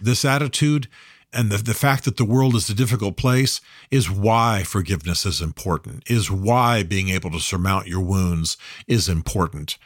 This 0.00 0.24
attitude 0.24 0.88
and 1.32 1.50
the, 1.50 1.58
the 1.58 1.74
fact 1.74 2.04
that 2.04 2.16
the 2.16 2.24
world 2.24 2.54
is 2.54 2.70
a 2.70 2.74
difficult 2.74 3.16
place 3.16 3.60
is 3.90 4.10
why 4.10 4.62
forgiveness 4.62 5.26
is 5.26 5.40
important, 5.40 6.08
is 6.08 6.30
why 6.30 6.82
being 6.82 7.08
able 7.08 7.30
to 7.32 7.40
surmount 7.40 7.88
your 7.88 8.00
wounds 8.00 8.56
is 8.86 9.08
important. 9.08 9.76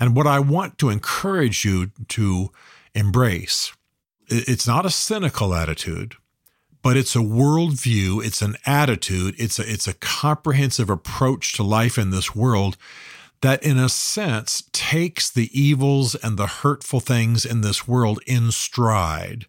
And 0.00 0.14
what 0.14 0.26
I 0.26 0.38
want 0.38 0.78
to 0.78 0.88
encourage 0.88 1.64
you 1.64 1.90
to 2.08 2.52
embrace, 2.94 3.72
it's 4.28 4.66
not 4.66 4.86
a 4.86 4.90
cynical 4.90 5.52
attitude, 5.52 6.14
but 6.82 6.96
it's 6.96 7.16
a 7.16 7.20
worldview, 7.20 8.24
it's 8.24 8.42
an 8.42 8.56
attitude, 8.66 9.34
it's 9.38 9.58
a, 9.58 9.70
it's 9.70 9.88
a 9.88 9.94
comprehensive 9.94 10.90
approach 10.90 11.52
to 11.54 11.62
life 11.62 11.98
in 11.98 12.10
this 12.10 12.34
world 12.34 12.76
that, 13.40 13.62
in 13.62 13.78
a 13.78 13.88
sense, 13.88 14.64
takes 14.72 15.30
the 15.30 15.48
evils 15.58 16.14
and 16.14 16.36
the 16.36 16.46
hurtful 16.46 17.00
things 17.00 17.44
in 17.44 17.60
this 17.60 17.86
world 17.86 18.20
in 18.26 18.50
stride. 18.50 19.46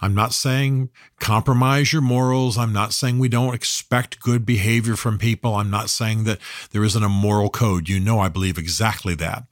I'm 0.00 0.14
not 0.14 0.34
saying 0.34 0.90
compromise 1.18 1.92
your 1.92 2.02
morals. 2.02 2.58
I'm 2.58 2.72
not 2.72 2.92
saying 2.92 3.18
we 3.18 3.28
don't 3.28 3.54
expect 3.54 4.20
good 4.20 4.44
behavior 4.44 4.96
from 4.96 5.18
people. 5.18 5.54
I'm 5.54 5.70
not 5.70 5.88
saying 5.88 6.24
that 6.24 6.38
there 6.72 6.84
isn't 6.84 7.02
a 7.02 7.08
moral 7.08 7.48
code. 7.48 7.88
You 7.88 8.00
know, 8.00 8.20
I 8.20 8.28
believe 8.28 8.58
exactly 8.58 9.14
that. 9.16 9.44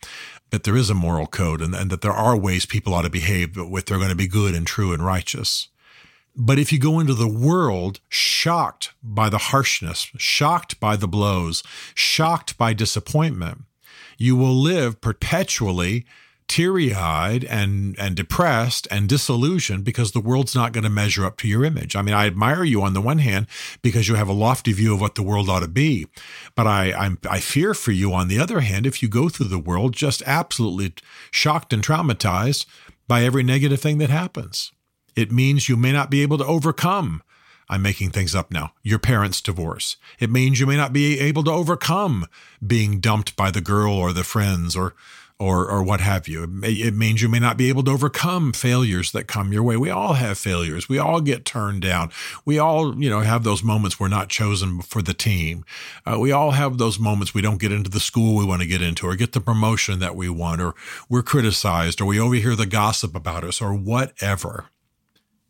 That 0.50 0.64
there 0.64 0.76
is 0.76 0.90
a 0.90 0.94
moral 0.94 1.26
code 1.26 1.62
and, 1.62 1.74
and 1.74 1.90
that 1.90 2.02
there 2.02 2.12
are 2.12 2.36
ways 2.36 2.66
people 2.66 2.92
ought 2.92 3.02
to 3.02 3.10
behave 3.10 3.56
with 3.56 3.86
they're 3.86 3.96
going 3.96 4.10
to 4.10 4.14
be 4.14 4.28
good 4.28 4.54
and 4.54 4.66
true 4.66 4.92
and 4.92 5.02
righteous. 5.04 5.68
But 6.34 6.58
if 6.58 6.72
you 6.72 6.78
go 6.78 6.98
into 6.98 7.14
the 7.14 7.28
world 7.28 8.00
shocked 8.08 8.92
by 9.02 9.28
the 9.28 9.38
harshness, 9.38 10.10
shocked 10.16 10.80
by 10.80 10.96
the 10.96 11.08
blows, 11.08 11.62
shocked 11.94 12.56
by 12.56 12.72
disappointment, 12.72 13.62
you 14.16 14.36
will 14.36 14.54
live 14.54 15.00
perpetually 15.00 16.06
teary 16.48 16.92
eyed 16.92 17.44
and, 17.44 17.98
and 17.98 18.14
depressed 18.14 18.86
and 18.90 19.08
disillusioned 19.08 19.84
because 19.84 20.12
the 20.12 20.20
world's 20.20 20.54
not 20.54 20.72
going 20.72 20.84
to 20.84 20.90
measure 20.90 21.24
up 21.24 21.38
to 21.38 21.48
your 21.48 21.64
image. 21.64 21.96
I 21.96 22.02
mean, 22.02 22.14
I 22.14 22.26
admire 22.26 22.64
you 22.64 22.82
on 22.82 22.94
the 22.94 23.00
one 23.00 23.18
hand 23.18 23.46
because 23.80 24.08
you 24.08 24.16
have 24.16 24.28
a 24.28 24.34
lofty 24.34 24.72
view 24.72 24.94
of 24.94 25.00
what 25.00 25.14
the 25.14 25.22
world 25.22 25.48
ought 25.48 25.60
to 25.60 25.68
be. 25.68 26.06
But 26.54 26.66
I, 26.66 26.92
I'm, 26.92 27.18
I 27.28 27.40
fear 27.40 27.74
for 27.74 27.92
you 27.92 28.12
on 28.12 28.28
the 28.28 28.38
other 28.38 28.60
hand 28.60 28.86
if 28.86 29.02
you 29.02 29.08
go 29.08 29.28
through 29.28 29.48
the 29.48 29.58
world 29.58 29.94
just 29.94 30.22
absolutely 30.26 30.94
shocked 31.30 31.72
and 31.72 31.82
traumatized 31.82 32.66
by 33.08 33.24
every 33.24 33.42
negative 33.42 33.80
thing 33.80 33.98
that 33.98 34.10
happens. 34.10 34.72
It 35.16 35.30
means 35.30 35.68
you 35.68 35.76
may 35.76 35.92
not 35.92 36.10
be 36.10 36.22
able 36.22 36.38
to 36.38 36.46
overcome. 36.46 37.22
I'm 37.68 37.82
making 37.82 38.10
things 38.10 38.34
up 38.34 38.50
now. 38.50 38.72
Your 38.82 38.98
parents' 38.98 39.40
divorce. 39.40 39.96
It 40.18 40.30
means 40.30 40.60
you 40.60 40.66
may 40.66 40.76
not 40.76 40.92
be 40.92 41.18
able 41.20 41.44
to 41.44 41.50
overcome 41.50 42.26
being 42.64 43.00
dumped 43.00 43.34
by 43.34 43.50
the 43.50 43.60
girl 43.60 43.92
or 43.92 44.12
the 44.12 44.24
friends 44.24 44.76
or 44.76 44.94
or 45.42 45.68
or 45.68 45.82
what 45.82 46.00
have 46.00 46.28
you. 46.28 46.44
It, 46.44 46.50
may, 46.50 46.70
it, 46.70 46.94
means 46.94 47.20
you 47.20 47.28
may 47.28 47.40
not 47.40 47.56
be 47.56 47.68
able 47.68 47.82
to 47.84 47.90
overcome 47.90 48.52
failures 48.52 49.10
that 49.12 49.26
come 49.26 49.52
your 49.52 49.62
way. 49.62 49.76
We 49.76 49.90
all 49.90 50.12
have 50.12 50.38
failures. 50.38 50.88
We 50.88 50.98
all 50.98 51.20
get 51.20 51.44
turned 51.44 51.82
down. 51.82 52.12
We 52.44 52.60
all, 52.60 53.00
you 53.02 53.10
know, 53.10 53.20
have 53.20 53.42
those 53.42 53.64
moments 53.64 53.98
we're 53.98 54.08
not 54.08 54.28
chosen 54.28 54.82
for 54.82 55.02
the 55.02 55.14
team. 55.14 55.64
Uh, 56.06 56.18
we 56.20 56.30
all 56.30 56.52
have 56.52 56.78
those 56.78 56.98
moments 56.98 57.34
we 57.34 57.42
don't 57.42 57.60
get 57.60 57.72
into 57.72 57.90
the 57.90 58.00
school 58.00 58.36
we 58.36 58.44
want 58.44 58.62
to 58.62 58.68
get 58.68 58.82
into, 58.82 59.06
or 59.06 59.16
get 59.16 59.32
the 59.32 59.40
promotion 59.40 59.98
that 59.98 60.14
we 60.14 60.28
want, 60.28 60.60
or 60.60 60.74
we're 61.08 61.22
criticized, 61.22 62.00
or 62.00 62.04
we 62.04 62.20
overhear 62.20 62.54
the 62.54 62.66
gossip 62.66 63.16
about 63.16 63.42
us, 63.42 63.60
or 63.60 63.74
whatever. 63.74 64.66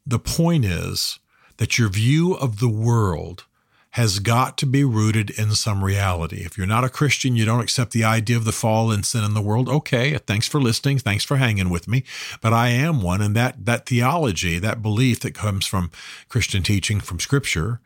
The 0.06 0.18
point 0.18 0.64
is 0.64 1.18
that 1.58 1.78
your 1.78 1.88
view 1.88 2.34
of 2.34 2.58
the 2.58 2.68
world 2.68 3.44
has 3.92 4.20
got 4.20 4.56
to 4.56 4.64
be 4.64 4.82
rooted 4.82 5.28
in 5.30 5.54
some 5.54 5.84
reality. 5.84 6.44
If 6.44 6.56
you're 6.56 6.66
not 6.66 6.82
a 6.82 6.88
Christian, 6.88 7.36
you 7.36 7.44
don't 7.44 7.60
accept 7.60 7.92
the 7.92 8.04
idea 8.04 8.38
of 8.38 8.44
the 8.44 8.52
fall 8.52 8.90
and 8.90 9.04
sin 9.04 9.22
in 9.22 9.34
the 9.34 9.42
world. 9.42 9.68
Okay, 9.68 10.16
thanks 10.16 10.48
for 10.48 10.62
listening. 10.62 10.98
Thanks 10.98 11.24
for 11.24 11.36
hanging 11.36 11.68
with 11.68 11.86
me. 11.86 12.02
But 12.40 12.54
I 12.54 12.68
am 12.68 13.02
one, 13.02 13.20
and 13.20 13.36
that 13.36 13.66
that 13.66 13.84
theology, 13.84 14.58
that 14.58 14.80
belief 14.80 15.20
that 15.20 15.34
comes 15.34 15.66
from 15.66 15.90
Christian 16.30 16.62
teaching, 16.62 17.00
from 17.00 17.20
Scripture, 17.20 17.80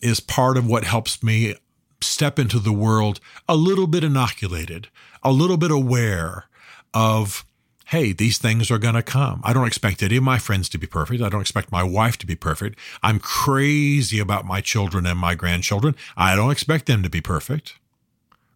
is 0.00 0.18
part 0.18 0.56
of 0.56 0.66
what 0.66 0.84
helps 0.84 1.22
me 1.22 1.54
step 2.00 2.38
into 2.38 2.58
the 2.58 2.72
world 2.72 3.20
a 3.48 3.54
little 3.54 3.86
bit 3.86 4.02
inoculated, 4.02 4.88
a 5.22 5.30
little 5.30 5.56
bit 5.56 5.70
aware 5.70 6.46
of 6.92 7.44
hey, 7.86 8.12
these 8.12 8.38
things 8.38 8.70
are 8.70 8.78
going 8.78 8.94
to 8.94 9.02
come. 9.02 9.40
I 9.44 9.52
don't 9.52 9.66
expect 9.66 10.02
any 10.02 10.16
of 10.16 10.22
my 10.22 10.38
friends 10.38 10.68
to 10.70 10.78
be 10.78 10.86
perfect. 10.86 11.22
I 11.22 11.28
don't 11.28 11.40
expect 11.40 11.70
my 11.70 11.82
wife 11.82 12.16
to 12.18 12.26
be 12.26 12.34
perfect. 12.34 12.78
I'm 13.02 13.18
crazy 13.18 14.18
about 14.18 14.46
my 14.46 14.60
children 14.60 15.06
and 15.06 15.18
my 15.18 15.34
grandchildren. 15.34 15.94
I 16.16 16.34
don't 16.34 16.50
expect 16.50 16.86
them 16.86 17.02
to 17.02 17.10
be 17.10 17.20
perfect, 17.20 17.74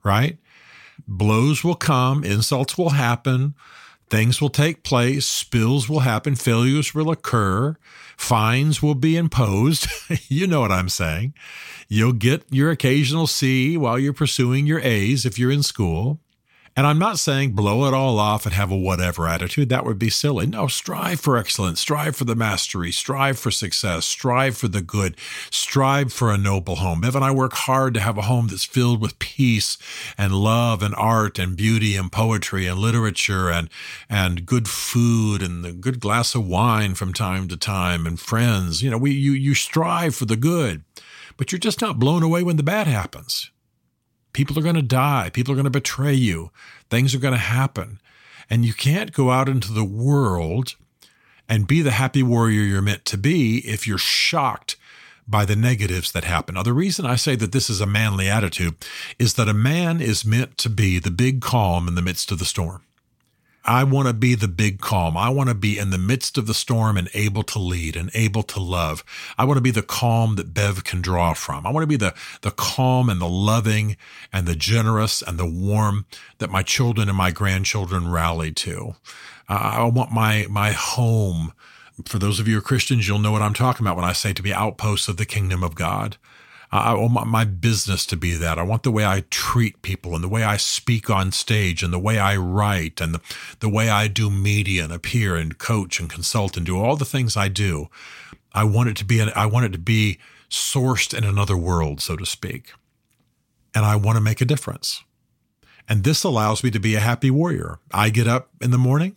right? 0.02 0.38
Blows 1.06 1.62
will 1.62 1.75
come, 1.75 2.25
insults 2.25 2.78
will 2.78 2.90
happen, 2.90 3.54
things 4.08 4.40
will 4.40 4.50
take 4.50 4.82
place, 4.82 5.26
spills 5.26 5.88
will 5.88 6.00
happen, 6.00 6.35
failures 6.35 6.94
will 6.94 7.11
occur, 7.11 7.76
fines 8.16 8.82
will 8.82 8.94
be 8.94 9.16
imposed. 9.16 9.87
you 10.28 10.47
know 10.47 10.61
what 10.61 10.73
I'm 10.73 10.88
saying. 10.88 11.35
You'll 11.88 12.12
get 12.12 12.44
your 12.50 12.70
occasional 12.70 13.26
C 13.26 13.76
while 13.76 13.99
you're 13.99 14.12
pursuing 14.12 14.66
your 14.66 14.80
A's 14.80 15.25
if 15.25 15.38
you're 15.38 15.52
in 15.52 15.62
school. 15.62 16.18
And 16.78 16.87
I'm 16.87 17.00
not 17.00 17.18
saying 17.18 17.54
blow 17.54 17.87
it 17.87 17.92
all 17.92 18.20
off 18.20 18.47
and 18.47 18.54
have 18.54 18.70
a 18.70 18.76
whatever 18.76 19.26
attitude. 19.26 19.68
That 19.68 19.85
would 19.85 19.99
be 19.99 20.11
silly. 20.11 20.47
No, 20.47 20.68
strive 20.68 21.18
for 21.18 21.37
excellence, 21.37 21.80
strive 21.80 22.14
for 22.14 22.25
the 22.25 22.37
mastery, 22.37 22.92
strive 22.92 23.37
for 23.37 23.50
success, 23.50 24.06
strive 24.06 24.56
for 24.56 24.68
the 24.68 24.80
good, 24.80 25.16
strive 25.50 26.12
for 26.12 26.30
a 26.30 26.38
noble 26.38 26.76
home. 26.76 27.02
Evan, 27.02 27.25
I 27.25 27.32
work 27.32 27.54
hard 27.54 27.94
to 27.94 28.00
have 28.00 28.16
a 28.16 28.23
home 28.23 28.47
that's 28.47 28.64
filled 28.64 29.00
with 29.00 29.18
peace 29.18 29.76
and 30.16 30.32
love 30.32 30.80
and 30.80 30.94
art 30.94 31.37
and 31.40 31.56
beauty 31.56 31.97
and 31.97 32.12
poetry 32.12 32.68
and 32.68 32.78
literature 32.78 33.50
and, 33.50 33.68
and 34.08 34.47
good 34.47 34.68
food 34.68 35.42
and 35.42 35.66
a 35.66 35.73
good 35.73 35.99
glass 35.99 36.37
of 36.37 36.47
wine 36.47 36.94
from 36.94 37.12
time 37.12 37.49
to 37.49 37.56
time 37.56 38.06
and 38.06 38.20
friends. 38.20 38.85
You 38.85 38.90
know, 38.90 38.99
we, 38.99 39.11
you, 39.11 39.32
you 39.32 39.54
strive 39.54 40.14
for 40.14 40.26
the 40.26 40.37
good, 40.37 40.85
but 41.37 41.50
you're 41.50 41.58
just 41.58 41.80
not 41.80 41.99
blown 41.99 42.23
away 42.23 42.44
when 42.44 42.56
the 42.56 42.62
bad 42.62 42.87
happens. 42.87 43.50
People 44.32 44.58
are 44.58 44.62
going 44.62 44.75
to 44.75 44.82
die. 44.82 45.30
People 45.32 45.52
are 45.52 45.56
going 45.56 45.64
to 45.64 45.70
betray 45.70 46.14
you. 46.14 46.50
Things 46.90 47.14
are 47.14 47.18
going 47.18 47.35
to 47.35 47.38
happen. 47.38 48.00
And 48.50 48.64
you 48.64 48.73
can't 48.73 49.12
go 49.12 49.30
out 49.30 49.49
into 49.49 49.73
the 49.73 49.85
world 49.85 50.76
and 51.49 51.66
be 51.66 51.82
the 51.82 51.92
happy 51.92 52.23
warrior 52.23 52.62
you're 52.62 52.82
meant 52.82 53.04
to 53.06 53.18
be 53.18 53.58
if 53.66 53.87
you're 53.87 53.99
shocked 53.99 54.76
by 55.26 55.44
the 55.44 55.56
negatives 55.56 56.12
that 56.12 56.25
happen. 56.25 56.54
Now, 56.54 56.62
the 56.62 56.73
reason 56.73 57.04
I 57.04 57.16
say 57.16 57.37
that 57.37 57.52
this 57.52 57.68
is 57.68 57.80
a 57.80 57.87
manly 57.87 58.28
attitude 58.28 58.76
is 59.18 59.35
that 59.35 59.49
a 59.49 59.54
man 59.54 60.00
is 60.00 60.25
meant 60.25 60.56
to 60.58 60.70
be 60.70 60.99
the 60.99 61.11
big 61.11 61.42
calm 61.42 61.87
in 61.87 61.94
the 61.94 62.02
midst 62.02 62.32
of 62.32 62.38
the 62.38 62.44
storm. 62.47 62.82
I 63.69 63.85
want 63.85 64.09
to 64.09 64.15
be 64.15 64.35
the 64.35 64.49
big 64.49 64.81
calm. 64.81 65.15
I 65.15 65.29
want 65.29 65.51
to 65.51 65.55
be 65.55 65.79
in 65.79 65.91
the 65.91 65.99
midst 65.99 66.39
of 66.39 66.47
the 66.47 66.55
storm 66.55 66.97
and 66.97 67.11
able 67.13 67.43
to 67.43 67.59
lead 67.59 67.97
and 67.97 68.11
able 68.15 68.43
to 68.45 68.61
love. 68.61 69.05
I 69.37 69.45
want 69.45 69.59
to 69.59 69.63
be 69.63 69.71
the 69.71 69.83
calm 69.83 70.37
that 70.37 70.55
Bev 70.55 70.85
can 70.85 71.03
draw 71.03 71.35
from. 71.35 71.67
I 71.67 71.71
want 71.71 71.83
to 71.83 71.87
be 71.87 71.97
the, 71.97 72.15
the 72.41 72.51
calm 72.51 73.11
and 73.11 73.21
the 73.21 73.29
loving 73.29 73.99
and 74.33 74.47
the 74.47 74.57
generous 74.57 75.21
and 75.21 75.39
the 75.39 75.47
warm 75.47 76.07
that 76.39 76.49
my 76.49 76.63
children 76.63 77.11
and 77.11 77.19
my 77.19 77.31
grandchildren 77.31 78.11
rally 78.11 78.53
to. 78.53 78.95
Uh, 79.51 79.73
I 79.75 79.85
want 79.85 80.13
my, 80.13 80.47
my 80.49 80.73
home. 80.73 81.53
For 82.07 82.19
those 82.19 82.41
of 82.41 82.49
you 82.49 82.55
who 82.55 82.61
are 82.61 82.63
Christians, 82.63 83.07
you'll 83.07 83.19
know 83.19 83.33
what 83.33 83.43
I'm 83.43 83.53
talking 83.53 83.87
about 83.87 83.97
when 83.97 84.05
I 84.07 84.15
say 84.15 84.33
to 84.33 84.43
be 84.43 84.55
outposts 84.55 85.09
of 85.09 85.19
the 85.19 85.27
kingdom 85.27 85.63
of 85.63 85.75
God. 85.75 86.17
I 86.71 86.93
want 86.95 87.29
my 87.29 87.45
business 87.45 88.05
to 88.07 88.17
be 88.17 88.35
that. 88.35 88.59
I 88.59 88.63
want 88.63 88.83
the 88.83 88.91
way 88.91 89.07
I 89.07 89.25
treat 89.31 89.81
people 89.81 90.15
and 90.15 90.23
the 90.23 90.29
way 90.29 90.45
I 90.45 90.59
speak 90.59 91.09
on 91.09 91.33
stage 91.33 91.83
and 91.83 91.93
the 91.93 91.99
way 91.99 92.19
I 92.19 92.37
write 92.37 93.01
and 93.01 93.15
the, 93.15 93.21
the 93.61 93.71
way 93.71 93.89
I 93.89 94.07
do 94.07 94.31
media 94.31 94.85
and 94.85 94.93
appear 94.93 95.35
and 95.35 95.57
coach 95.57 95.99
and 95.99 96.11
consult 96.11 96.59
and 96.59 96.67
do 96.67 96.79
all 96.79 96.97
the 96.97 97.07
things 97.07 97.37
I 97.37 97.49
do. 97.49 97.89
I 98.53 98.65
want 98.65 98.91
it 98.91 98.97
to 98.99 99.07
be, 99.07 99.23
I 99.23 99.47
want 99.47 99.65
it 99.65 99.73
to 99.73 99.79
be 99.79 100.19
sourced 100.51 101.17
in 101.17 101.25
another 101.25 101.57
world, 101.57 102.03
so 102.03 102.17
to 102.17 102.27
speak. 102.27 102.73
And 103.75 103.87
I 103.87 103.97
want 103.97 104.17
to 104.17 104.23
make 104.23 104.43
a 104.43 104.47
difference. 104.47 105.03
And 105.89 106.05
this 106.05 106.23
allows 106.23 106.63
me 106.63 106.71
to 106.73 106.81
be 106.81 106.95
a 106.95 107.01
happy 107.01 107.31
warrior. 107.31 107.79
I 107.93 108.11
get 108.11 108.27
up 108.29 108.51
in 108.61 108.73
the 108.73 108.79
morning. 108.79 109.17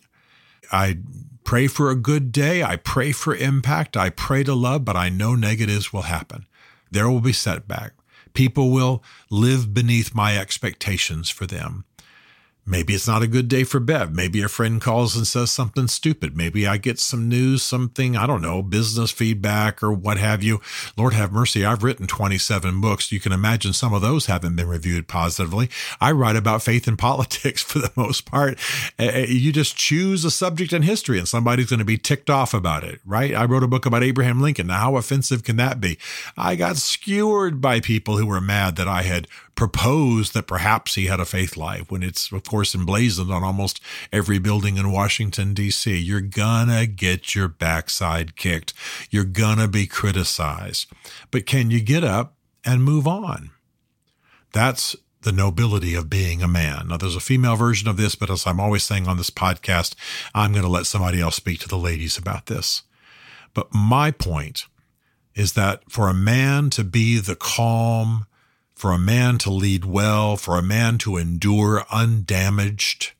I 0.70 0.98
pray 1.44 1.66
for 1.66 1.90
a 1.90 1.96
good 1.96 2.32
day. 2.32 2.62
I 2.62 2.76
pray 2.76 3.12
for 3.12 3.34
impact. 3.34 3.94
I 3.94 4.08
pray 4.08 4.42
to 4.44 4.54
love, 4.54 4.86
but 4.86 4.96
I 4.96 5.10
know 5.10 5.34
negatives 5.34 5.92
will 5.92 6.02
happen. 6.02 6.46
There 6.92 7.10
will 7.10 7.20
be 7.20 7.32
setback. 7.32 7.94
People 8.34 8.70
will 8.70 9.02
live 9.30 9.72
beneath 9.72 10.14
my 10.14 10.36
expectations 10.36 11.30
for 11.30 11.46
them. 11.46 11.84
Maybe 12.64 12.94
it's 12.94 13.08
not 13.08 13.22
a 13.22 13.26
good 13.26 13.48
day 13.48 13.64
for 13.64 13.80
Bev. 13.80 14.14
Maybe 14.14 14.40
a 14.40 14.48
friend 14.48 14.80
calls 14.80 15.16
and 15.16 15.26
says 15.26 15.50
something 15.50 15.88
stupid. 15.88 16.36
Maybe 16.36 16.64
I 16.64 16.76
get 16.76 17.00
some 17.00 17.28
news, 17.28 17.60
something, 17.60 18.16
I 18.16 18.24
don't 18.24 18.40
know, 18.40 18.62
business 18.62 19.10
feedback 19.10 19.82
or 19.82 19.92
what 19.92 20.16
have 20.18 20.44
you. 20.44 20.60
Lord 20.96 21.12
have 21.12 21.32
mercy. 21.32 21.64
I've 21.64 21.82
written 21.82 22.06
27 22.06 22.80
books. 22.80 23.10
You 23.10 23.18
can 23.18 23.32
imagine 23.32 23.72
some 23.72 23.92
of 23.92 24.00
those 24.00 24.26
haven't 24.26 24.54
been 24.54 24.68
reviewed 24.68 25.08
positively. 25.08 25.70
I 26.00 26.12
write 26.12 26.36
about 26.36 26.62
faith 26.62 26.86
and 26.86 26.96
politics 26.98 27.62
for 27.64 27.80
the 27.80 27.90
most 27.96 28.26
part. 28.26 28.60
You 28.98 29.50
just 29.50 29.76
choose 29.76 30.24
a 30.24 30.30
subject 30.30 30.72
in 30.72 30.82
history 30.82 31.18
and 31.18 31.26
somebody's 31.26 31.70
going 31.70 31.80
to 31.80 31.84
be 31.84 31.98
ticked 31.98 32.30
off 32.30 32.54
about 32.54 32.84
it, 32.84 33.00
right? 33.04 33.34
I 33.34 33.44
wrote 33.44 33.64
a 33.64 33.68
book 33.68 33.86
about 33.86 34.04
Abraham 34.04 34.40
Lincoln. 34.40 34.68
Now, 34.68 34.78
how 34.78 34.96
offensive 34.96 35.42
can 35.42 35.56
that 35.56 35.80
be? 35.80 35.98
I 36.36 36.54
got 36.54 36.76
skewered 36.76 37.60
by 37.60 37.80
people 37.80 38.18
who 38.18 38.26
were 38.26 38.40
mad 38.40 38.76
that 38.76 38.86
I 38.86 39.02
had 39.02 39.26
proposed 39.54 40.34
that 40.34 40.46
perhaps 40.46 40.94
he 40.94 41.06
had 41.06 41.20
a 41.20 41.24
faith 41.24 41.56
life 41.56 41.90
when 41.90 42.02
it's, 42.02 42.32
of 42.32 42.42
emblazoned 42.74 43.32
on 43.32 43.42
almost 43.42 43.80
every 44.12 44.38
building 44.38 44.76
in 44.76 44.92
Washington, 44.92 45.54
D.C. 45.54 45.96
You're 45.96 46.20
gonna 46.20 46.86
get 46.86 47.34
your 47.34 47.48
backside 47.48 48.36
kicked. 48.36 48.74
You're 49.10 49.24
gonna 49.24 49.68
be 49.68 49.86
criticized. 49.86 50.90
But 51.30 51.46
can 51.46 51.70
you 51.70 51.80
get 51.80 52.04
up 52.04 52.34
and 52.64 52.84
move 52.84 53.06
on? 53.06 53.50
That's 54.52 54.94
the 55.22 55.32
nobility 55.32 55.94
of 55.94 56.10
being 56.10 56.42
a 56.42 56.48
man. 56.48 56.88
Now, 56.88 56.96
there's 56.96 57.16
a 57.16 57.20
female 57.20 57.56
version 57.56 57.88
of 57.88 57.96
this, 57.96 58.14
but 58.14 58.30
as 58.30 58.46
I'm 58.46 58.60
always 58.60 58.82
saying 58.82 59.06
on 59.08 59.16
this 59.16 59.30
podcast, 59.30 59.94
I'm 60.34 60.52
going 60.52 60.64
to 60.64 60.68
let 60.68 60.86
somebody 60.86 61.20
else 61.20 61.36
speak 61.36 61.60
to 61.60 61.68
the 61.68 61.78
ladies 61.78 62.18
about 62.18 62.46
this. 62.46 62.82
But 63.54 63.72
my 63.72 64.10
point 64.10 64.66
is 65.34 65.52
that 65.52 65.82
for 65.88 66.08
a 66.08 66.14
man 66.14 66.70
to 66.70 66.84
be 66.84 67.18
the 67.18 67.36
calm, 67.36 68.26
for 68.82 68.90
a 68.90 68.98
man 68.98 69.38
to 69.38 69.48
lead 69.48 69.84
well, 69.84 70.36
for 70.36 70.58
a 70.58 70.62
man 70.62 70.98
to 70.98 71.16
endure 71.16 71.86
undamaged, 71.92 73.12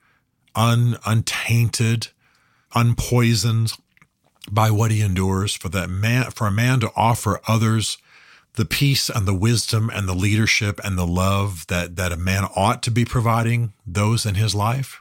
un, 0.57 0.99
untainted, 1.07 2.09
unpoisoned 2.75 3.73
by 4.51 4.73
what 4.73 4.91
he 4.91 5.01
endures, 5.01 5.55
for 5.55 5.69
that 5.69 5.89
man, 5.89 6.29
for 6.33 6.49
a 6.49 6.51
man 6.51 6.81
to 6.81 6.91
offer 6.97 7.41
others 7.47 7.97
the 8.55 8.65
peace 8.65 9.09
and 9.09 9.25
the 9.25 9.33
wisdom 9.33 9.89
and 9.89 10.09
the 10.09 10.17
leadership 10.17 10.81
and 10.83 10.99
the 10.99 11.07
love 11.07 11.65
that, 11.69 11.95
that 11.95 12.11
a 12.11 12.17
man 12.17 12.43
ought 12.57 12.83
to 12.83 12.91
be 12.91 13.05
providing 13.05 13.73
those 13.87 14.27
in 14.27 14.35
his 14.35 14.57
life, 14.57 15.01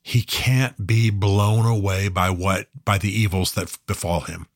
he 0.00 0.22
can't 0.22 0.86
be 0.86 1.10
blown 1.10 1.66
away 1.66 2.06
by 2.06 2.30
what, 2.30 2.68
by 2.84 2.98
the 2.98 3.10
evils 3.10 3.50
that 3.54 3.76
befall 3.88 4.20
him. 4.20 4.46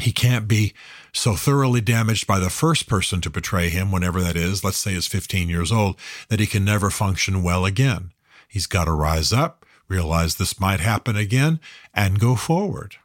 He 0.00 0.12
can't 0.12 0.48
be 0.48 0.72
so 1.12 1.34
thoroughly 1.34 1.80
damaged 1.80 2.26
by 2.26 2.38
the 2.38 2.50
first 2.50 2.88
person 2.88 3.20
to 3.20 3.30
betray 3.30 3.68
him, 3.68 3.92
whenever 3.92 4.20
that 4.22 4.36
is, 4.36 4.64
let's 4.64 4.78
say 4.78 4.94
is 4.94 5.06
15 5.06 5.48
years 5.48 5.70
old, 5.70 5.96
that 6.28 6.40
he 6.40 6.46
can 6.46 6.64
never 6.64 6.90
function 6.90 7.42
well 7.42 7.64
again. 7.64 8.12
He's 8.48 8.66
got 8.66 8.84
to 8.84 8.92
rise 8.92 9.32
up, 9.32 9.66
realize 9.88 10.34
this 10.34 10.58
might 10.58 10.80
happen 10.80 11.16
again, 11.16 11.60
and 11.94 12.18
go 12.18 12.34
forward 12.34 12.96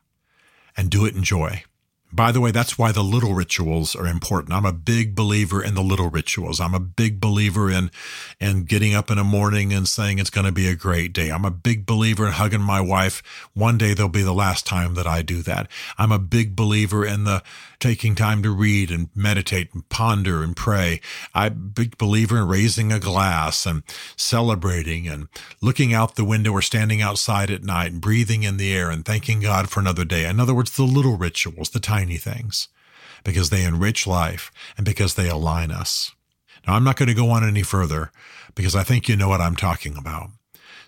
and 0.75 0.89
do 0.89 1.05
it 1.05 1.15
in 1.15 1.23
joy. 1.23 1.63
By 2.17 2.31
the 2.31 2.41
way, 2.41 2.49
that's 2.49 2.79
why 2.79 2.91
the 2.91 3.03
little 3.03 3.35
rituals 3.35 3.95
are 3.95 4.07
important. 4.07 4.51
I'm 4.51 4.65
a 4.65 4.73
big 4.73 5.13
believer 5.13 5.63
in 5.63 5.75
the 5.75 5.83
little 5.83 6.09
rituals. 6.09 6.59
I'm 6.59 6.73
a 6.73 6.79
big 6.79 7.21
believer 7.21 7.69
in, 7.69 7.91
in 8.39 8.63
getting 8.63 8.95
up 8.95 9.11
in 9.11 9.17
the 9.17 9.23
morning 9.23 9.71
and 9.71 9.87
saying 9.87 10.17
it's 10.17 10.31
going 10.31 10.47
to 10.47 10.51
be 10.51 10.67
a 10.67 10.75
great 10.75 11.13
day. 11.13 11.29
I'm 11.29 11.45
a 11.45 11.51
big 11.51 11.85
believer 11.85 12.25
in 12.25 12.31
hugging 12.31 12.59
my 12.59 12.81
wife. 12.81 13.21
One 13.53 13.77
day 13.77 13.93
there'll 13.93 14.09
be 14.09 14.23
the 14.23 14.33
last 14.33 14.65
time 14.65 14.95
that 14.95 15.05
I 15.05 15.21
do 15.21 15.43
that. 15.43 15.69
I'm 15.99 16.11
a 16.11 16.17
big 16.17 16.55
believer 16.55 17.05
in 17.05 17.23
the 17.25 17.43
taking 17.79 18.15
time 18.15 18.41
to 18.41 18.49
read 18.49 18.89
and 18.89 19.09
meditate 19.13 19.71
and 19.73 19.87
ponder 19.89 20.41
and 20.41 20.55
pray. 20.55 20.99
I'm 21.35 21.51
a 21.51 21.55
big 21.55 21.97
believer 21.99 22.37
in 22.39 22.47
raising 22.47 22.91
a 22.91 22.99
glass 22.99 23.67
and 23.67 23.83
celebrating 24.15 25.07
and 25.07 25.27
looking 25.61 25.93
out 25.93 26.15
the 26.15 26.25
window 26.25 26.51
or 26.51 26.63
standing 26.63 27.01
outside 27.01 27.51
at 27.51 27.63
night 27.63 27.91
and 27.91 28.01
breathing 28.01 28.41
in 28.41 28.57
the 28.57 28.73
air 28.73 28.89
and 28.89 29.05
thanking 29.05 29.41
God 29.41 29.69
for 29.69 29.79
another 29.79 30.05
day. 30.05 30.27
In 30.27 30.39
other 30.39 30.55
words, 30.55 30.71
the 30.71 30.83
little 30.83 31.17
rituals, 31.17 31.69
the 31.69 31.79
tiny 31.79 32.06
things, 32.15 32.69
because 33.25 33.49
they 33.49 33.65
enrich 33.65 34.07
life 34.07 34.49
and 34.77 34.85
because 34.85 35.15
they 35.15 35.27
align 35.27 35.69
us. 35.69 36.13
Now, 36.65 36.75
I'm 36.75 36.85
not 36.85 36.95
going 36.95 37.07
to 37.07 37.13
go 37.13 37.29
on 37.31 37.45
any 37.45 37.63
further 37.63 38.11
because 38.55 38.73
I 38.73 38.83
think 38.83 39.09
you 39.09 39.17
know 39.17 39.27
what 39.27 39.41
I'm 39.41 39.57
talking 39.57 39.97
about. 39.97 40.29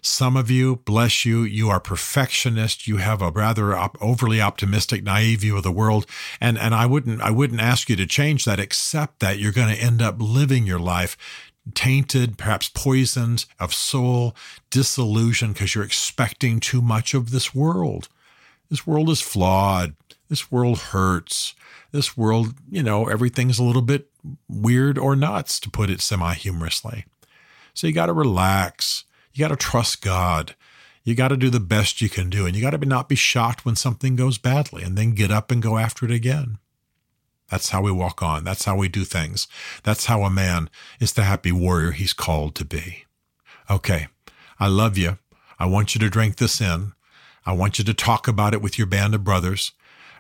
Some 0.02 0.38
of 0.38 0.50
you, 0.50 0.78
bless 0.78 1.26
you, 1.26 1.44
you 1.44 1.70
are 1.70 1.82
perfectionists. 1.82 2.88
You 2.88 2.98
have 2.98 3.22
a 3.22 3.32
rather 3.32 3.76
op- 3.76 4.02
overly 4.02 4.40
optimistic, 4.40 5.04
naive 5.04 5.42
view 5.42 5.58
of 5.58 5.64
the 5.64 5.74
world. 5.74 6.06
And, 6.40 6.58
and 6.58 6.74
I 6.74 6.86
wouldn't, 6.86 7.22
I 7.22 7.32
wouldn't 7.32 7.60
ask 7.60 7.90
you 7.90 7.98
to 7.98 8.06
change 8.06 8.46
that, 8.46 8.62
except 8.62 9.20
that 9.20 9.40
you're 9.40 9.52
going 9.52 9.76
to 9.76 9.82
end 9.82 10.02
up 10.02 10.16
living 10.20 10.66
your 10.66 10.80
life 10.80 11.18
tainted, 11.76 12.38
perhaps 12.38 12.70
poisoned 12.70 13.46
of 13.60 13.74
soul, 13.74 14.36
disillusioned 14.70 15.54
because 15.54 15.76
you're 15.76 15.84
expecting 15.84 16.60
too 16.60 16.82
much 16.82 17.14
of 17.14 17.32
this 17.32 17.54
world. 17.54 18.08
This 18.70 18.88
world 18.88 19.10
is 19.10 19.22
flawed. 19.22 19.96
This 20.30 20.52
world 20.52 20.78
hurts. 20.78 21.56
This 21.92 22.16
world, 22.16 22.54
you 22.70 22.84
know, 22.84 23.08
everything's 23.08 23.60
a 23.60 23.64
little 23.64 23.82
bit 23.82 24.10
weird 24.48 24.98
or 24.98 25.16
nuts, 25.16 25.60
to 25.62 25.70
put 25.70 25.90
it 25.90 26.02
semi 26.02 26.34
humorously. 26.34 27.06
So 27.74 27.88
you 27.88 27.94
got 27.94 28.08
to 28.08 28.14
relax. 28.14 29.06
You 29.34 29.44
got 29.44 29.50
to 29.50 29.56
trust 29.56 30.02
God. 30.02 30.56
You 31.04 31.16
got 31.16 31.30
to 31.30 31.38
do 31.38 31.50
the 31.50 31.60
best 31.60 32.02
you 32.02 32.10
can 32.10 32.30
do. 32.30 32.46
And 32.46 32.56
you 32.56 32.62
got 32.62 32.80
to 32.80 32.86
not 32.86 33.10
be 33.10 33.16
shocked 33.16 33.66
when 33.66 33.76
something 33.76 34.16
goes 34.16 34.38
badly 34.38 34.84
and 34.84 34.98
then 34.98 35.12
get 35.12 35.32
up 35.32 35.50
and 35.50 35.62
go 35.62 35.78
after 35.78 36.06
it 36.06 36.12
again. 36.12 36.60
That's 37.50 37.70
how 37.70 37.82
we 37.82 37.92
walk 37.92 38.22
on. 38.22 38.44
That's 38.44 38.66
how 38.66 38.76
we 38.76 38.88
do 38.88 39.04
things. 39.04 39.48
That's 39.84 40.06
how 40.06 40.22
a 40.24 40.30
man 40.30 40.70
is 41.00 41.14
the 41.14 41.24
happy 41.24 41.52
warrior 41.52 41.92
he's 41.92 42.14
called 42.14 42.54
to 42.56 42.66
be. 42.66 43.06
Okay. 43.70 44.08
I 44.60 44.68
love 44.68 44.98
you. 44.98 45.18
I 45.58 45.66
want 45.66 45.96
you 45.96 46.00
to 46.00 46.10
drink 46.10 46.36
this 46.36 46.62
in. 46.62 46.94
I 47.46 47.54
want 47.54 47.80
you 47.80 47.86
to 47.86 47.94
talk 47.94 48.28
about 48.28 48.54
it 48.54 48.62
with 48.62 48.78
your 48.78 48.88
band 48.88 49.16
of 49.16 49.24
brothers. 49.24 49.72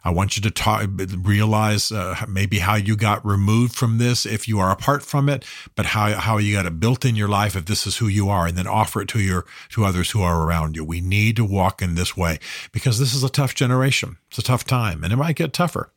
I 0.03 0.11
want 0.11 0.35
you 0.35 0.41
to 0.43 0.51
talk, 0.51 0.87
realize 1.23 1.91
uh, 1.91 2.25
maybe 2.27 2.59
how 2.59 2.75
you 2.75 2.95
got 2.95 3.25
removed 3.25 3.75
from 3.75 3.97
this 3.97 4.25
if 4.25 4.47
you 4.47 4.59
are 4.59 4.71
apart 4.71 5.03
from 5.03 5.29
it, 5.29 5.45
but 5.75 5.87
how, 5.87 6.13
how 6.13 6.37
you 6.37 6.55
got 6.55 6.65
it 6.65 6.79
built 6.79 7.05
in 7.05 7.15
your 7.15 7.27
life 7.27 7.55
if 7.55 7.65
this 7.65 7.85
is 7.85 7.97
who 7.97 8.07
you 8.07 8.29
are, 8.29 8.47
and 8.47 8.57
then 8.57 8.67
offer 8.67 9.01
it 9.01 9.07
to 9.09 9.19
your 9.19 9.45
to 9.69 9.85
others 9.85 10.11
who 10.11 10.21
are 10.21 10.45
around 10.45 10.75
you. 10.75 10.83
We 10.83 11.01
need 11.01 11.35
to 11.37 11.45
walk 11.45 11.81
in 11.81 11.95
this 11.95 12.15
way 12.15 12.39
because 12.71 12.99
this 12.99 13.13
is 13.13 13.23
a 13.23 13.29
tough 13.29 13.55
generation. 13.55 14.17
It's 14.29 14.39
a 14.39 14.43
tough 14.43 14.65
time, 14.65 15.03
and 15.03 15.11
it 15.11 15.17
might 15.17 15.35
get 15.35 15.53
tougher. 15.53 15.91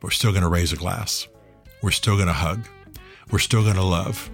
But 0.00 0.08
we're 0.08 0.10
still 0.10 0.32
going 0.32 0.42
to 0.42 0.48
raise 0.48 0.72
a 0.72 0.76
glass. 0.76 1.28
We're 1.82 1.90
still 1.90 2.16
going 2.16 2.28
to 2.28 2.32
hug. 2.32 2.66
We're 3.30 3.38
still 3.38 3.62
going 3.62 3.76
to 3.76 3.82
love. 3.82 4.30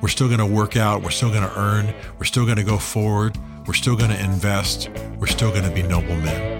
We're 0.00 0.08
still 0.08 0.26
going 0.26 0.40
to 0.40 0.46
work 0.46 0.76
out. 0.76 1.02
We're 1.02 1.10
still 1.10 1.30
going 1.30 1.48
to 1.48 1.58
earn. 1.58 1.94
We're 2.18 2.24
still 2.24 2.44
going 2.44 2.56
to 2.56 2.64
go 2.64 2.76
forward. 2.76 3.38
We're 3.66 3.74
still 3.74 3.96
going 3.96 4.10
to 4.10 4.20
invest. 4.22 4.90
We're 5.18 5.28
still 5.28 5.50
going 5.50 5.62
to 5.62 5.70
be 5.70 5.82
noble 5.82 6.16
men 6.16 6.58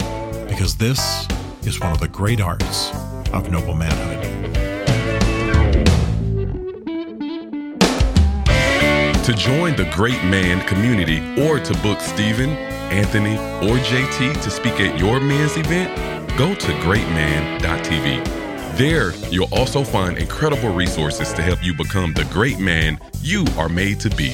because 0.49 0.77
this 0.77 1.27
is 1.67 1.81
one 1.81 1.93
of 1.93 2.01
the 2.01 2.09
great 2.09 2.41
arts 2.41 2.91
of 3.33 3.51
noble 3.51 3.75
manhood. 3.75 4.23
To 9.25 9.33
join 9.35 9.77
the 9.77 9.89
Great 9.95 10.23
Man 10.25 10.67
community 10.67 11.21
or 11.41 11.61
to 11.61 11.75
book 11.79 12.01
Stephen, 12.01 12.51
Anthony, 12.91 13.37
or 13.67 13.79
JT 13.79 14.43
to 14.43 14.51
speak 14.51 14.81
at 14.81 14.99
your 14.99 15.21
men's 15.21 15.57
event, 15.57 15.97
go 16.37 16.55
to 16.55 16.73
greatman.tv. 16.83 18.43
There, 18.77 19.15
you'll 19.31 19.53
also 19.53 19.85
find 19.85 20.19
incredible 20.19 20.75
resources 20.75 21.33
to 21.35 21.43
help 21.43 21.63
you 21.63 21.75
become 21.75 22.13
the 22.15 22.25
great 22.33 22.59
man 22.59 22.99
you 23.21 23.45
are 23.57 23.69
made 23.69 24.01
to 24.01 24.11
be. 24.11 24.33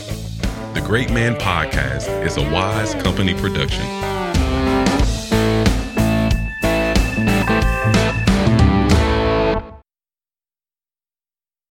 The 0.74 0.82
Great 0.86 1.10
Man 1.10 1.34
Podcast 1.34 2.24
is 2.24 2.36
a 2.36 2.50
wise 2.50 2.94
company 2.94 3.34
production. 3.34 3.97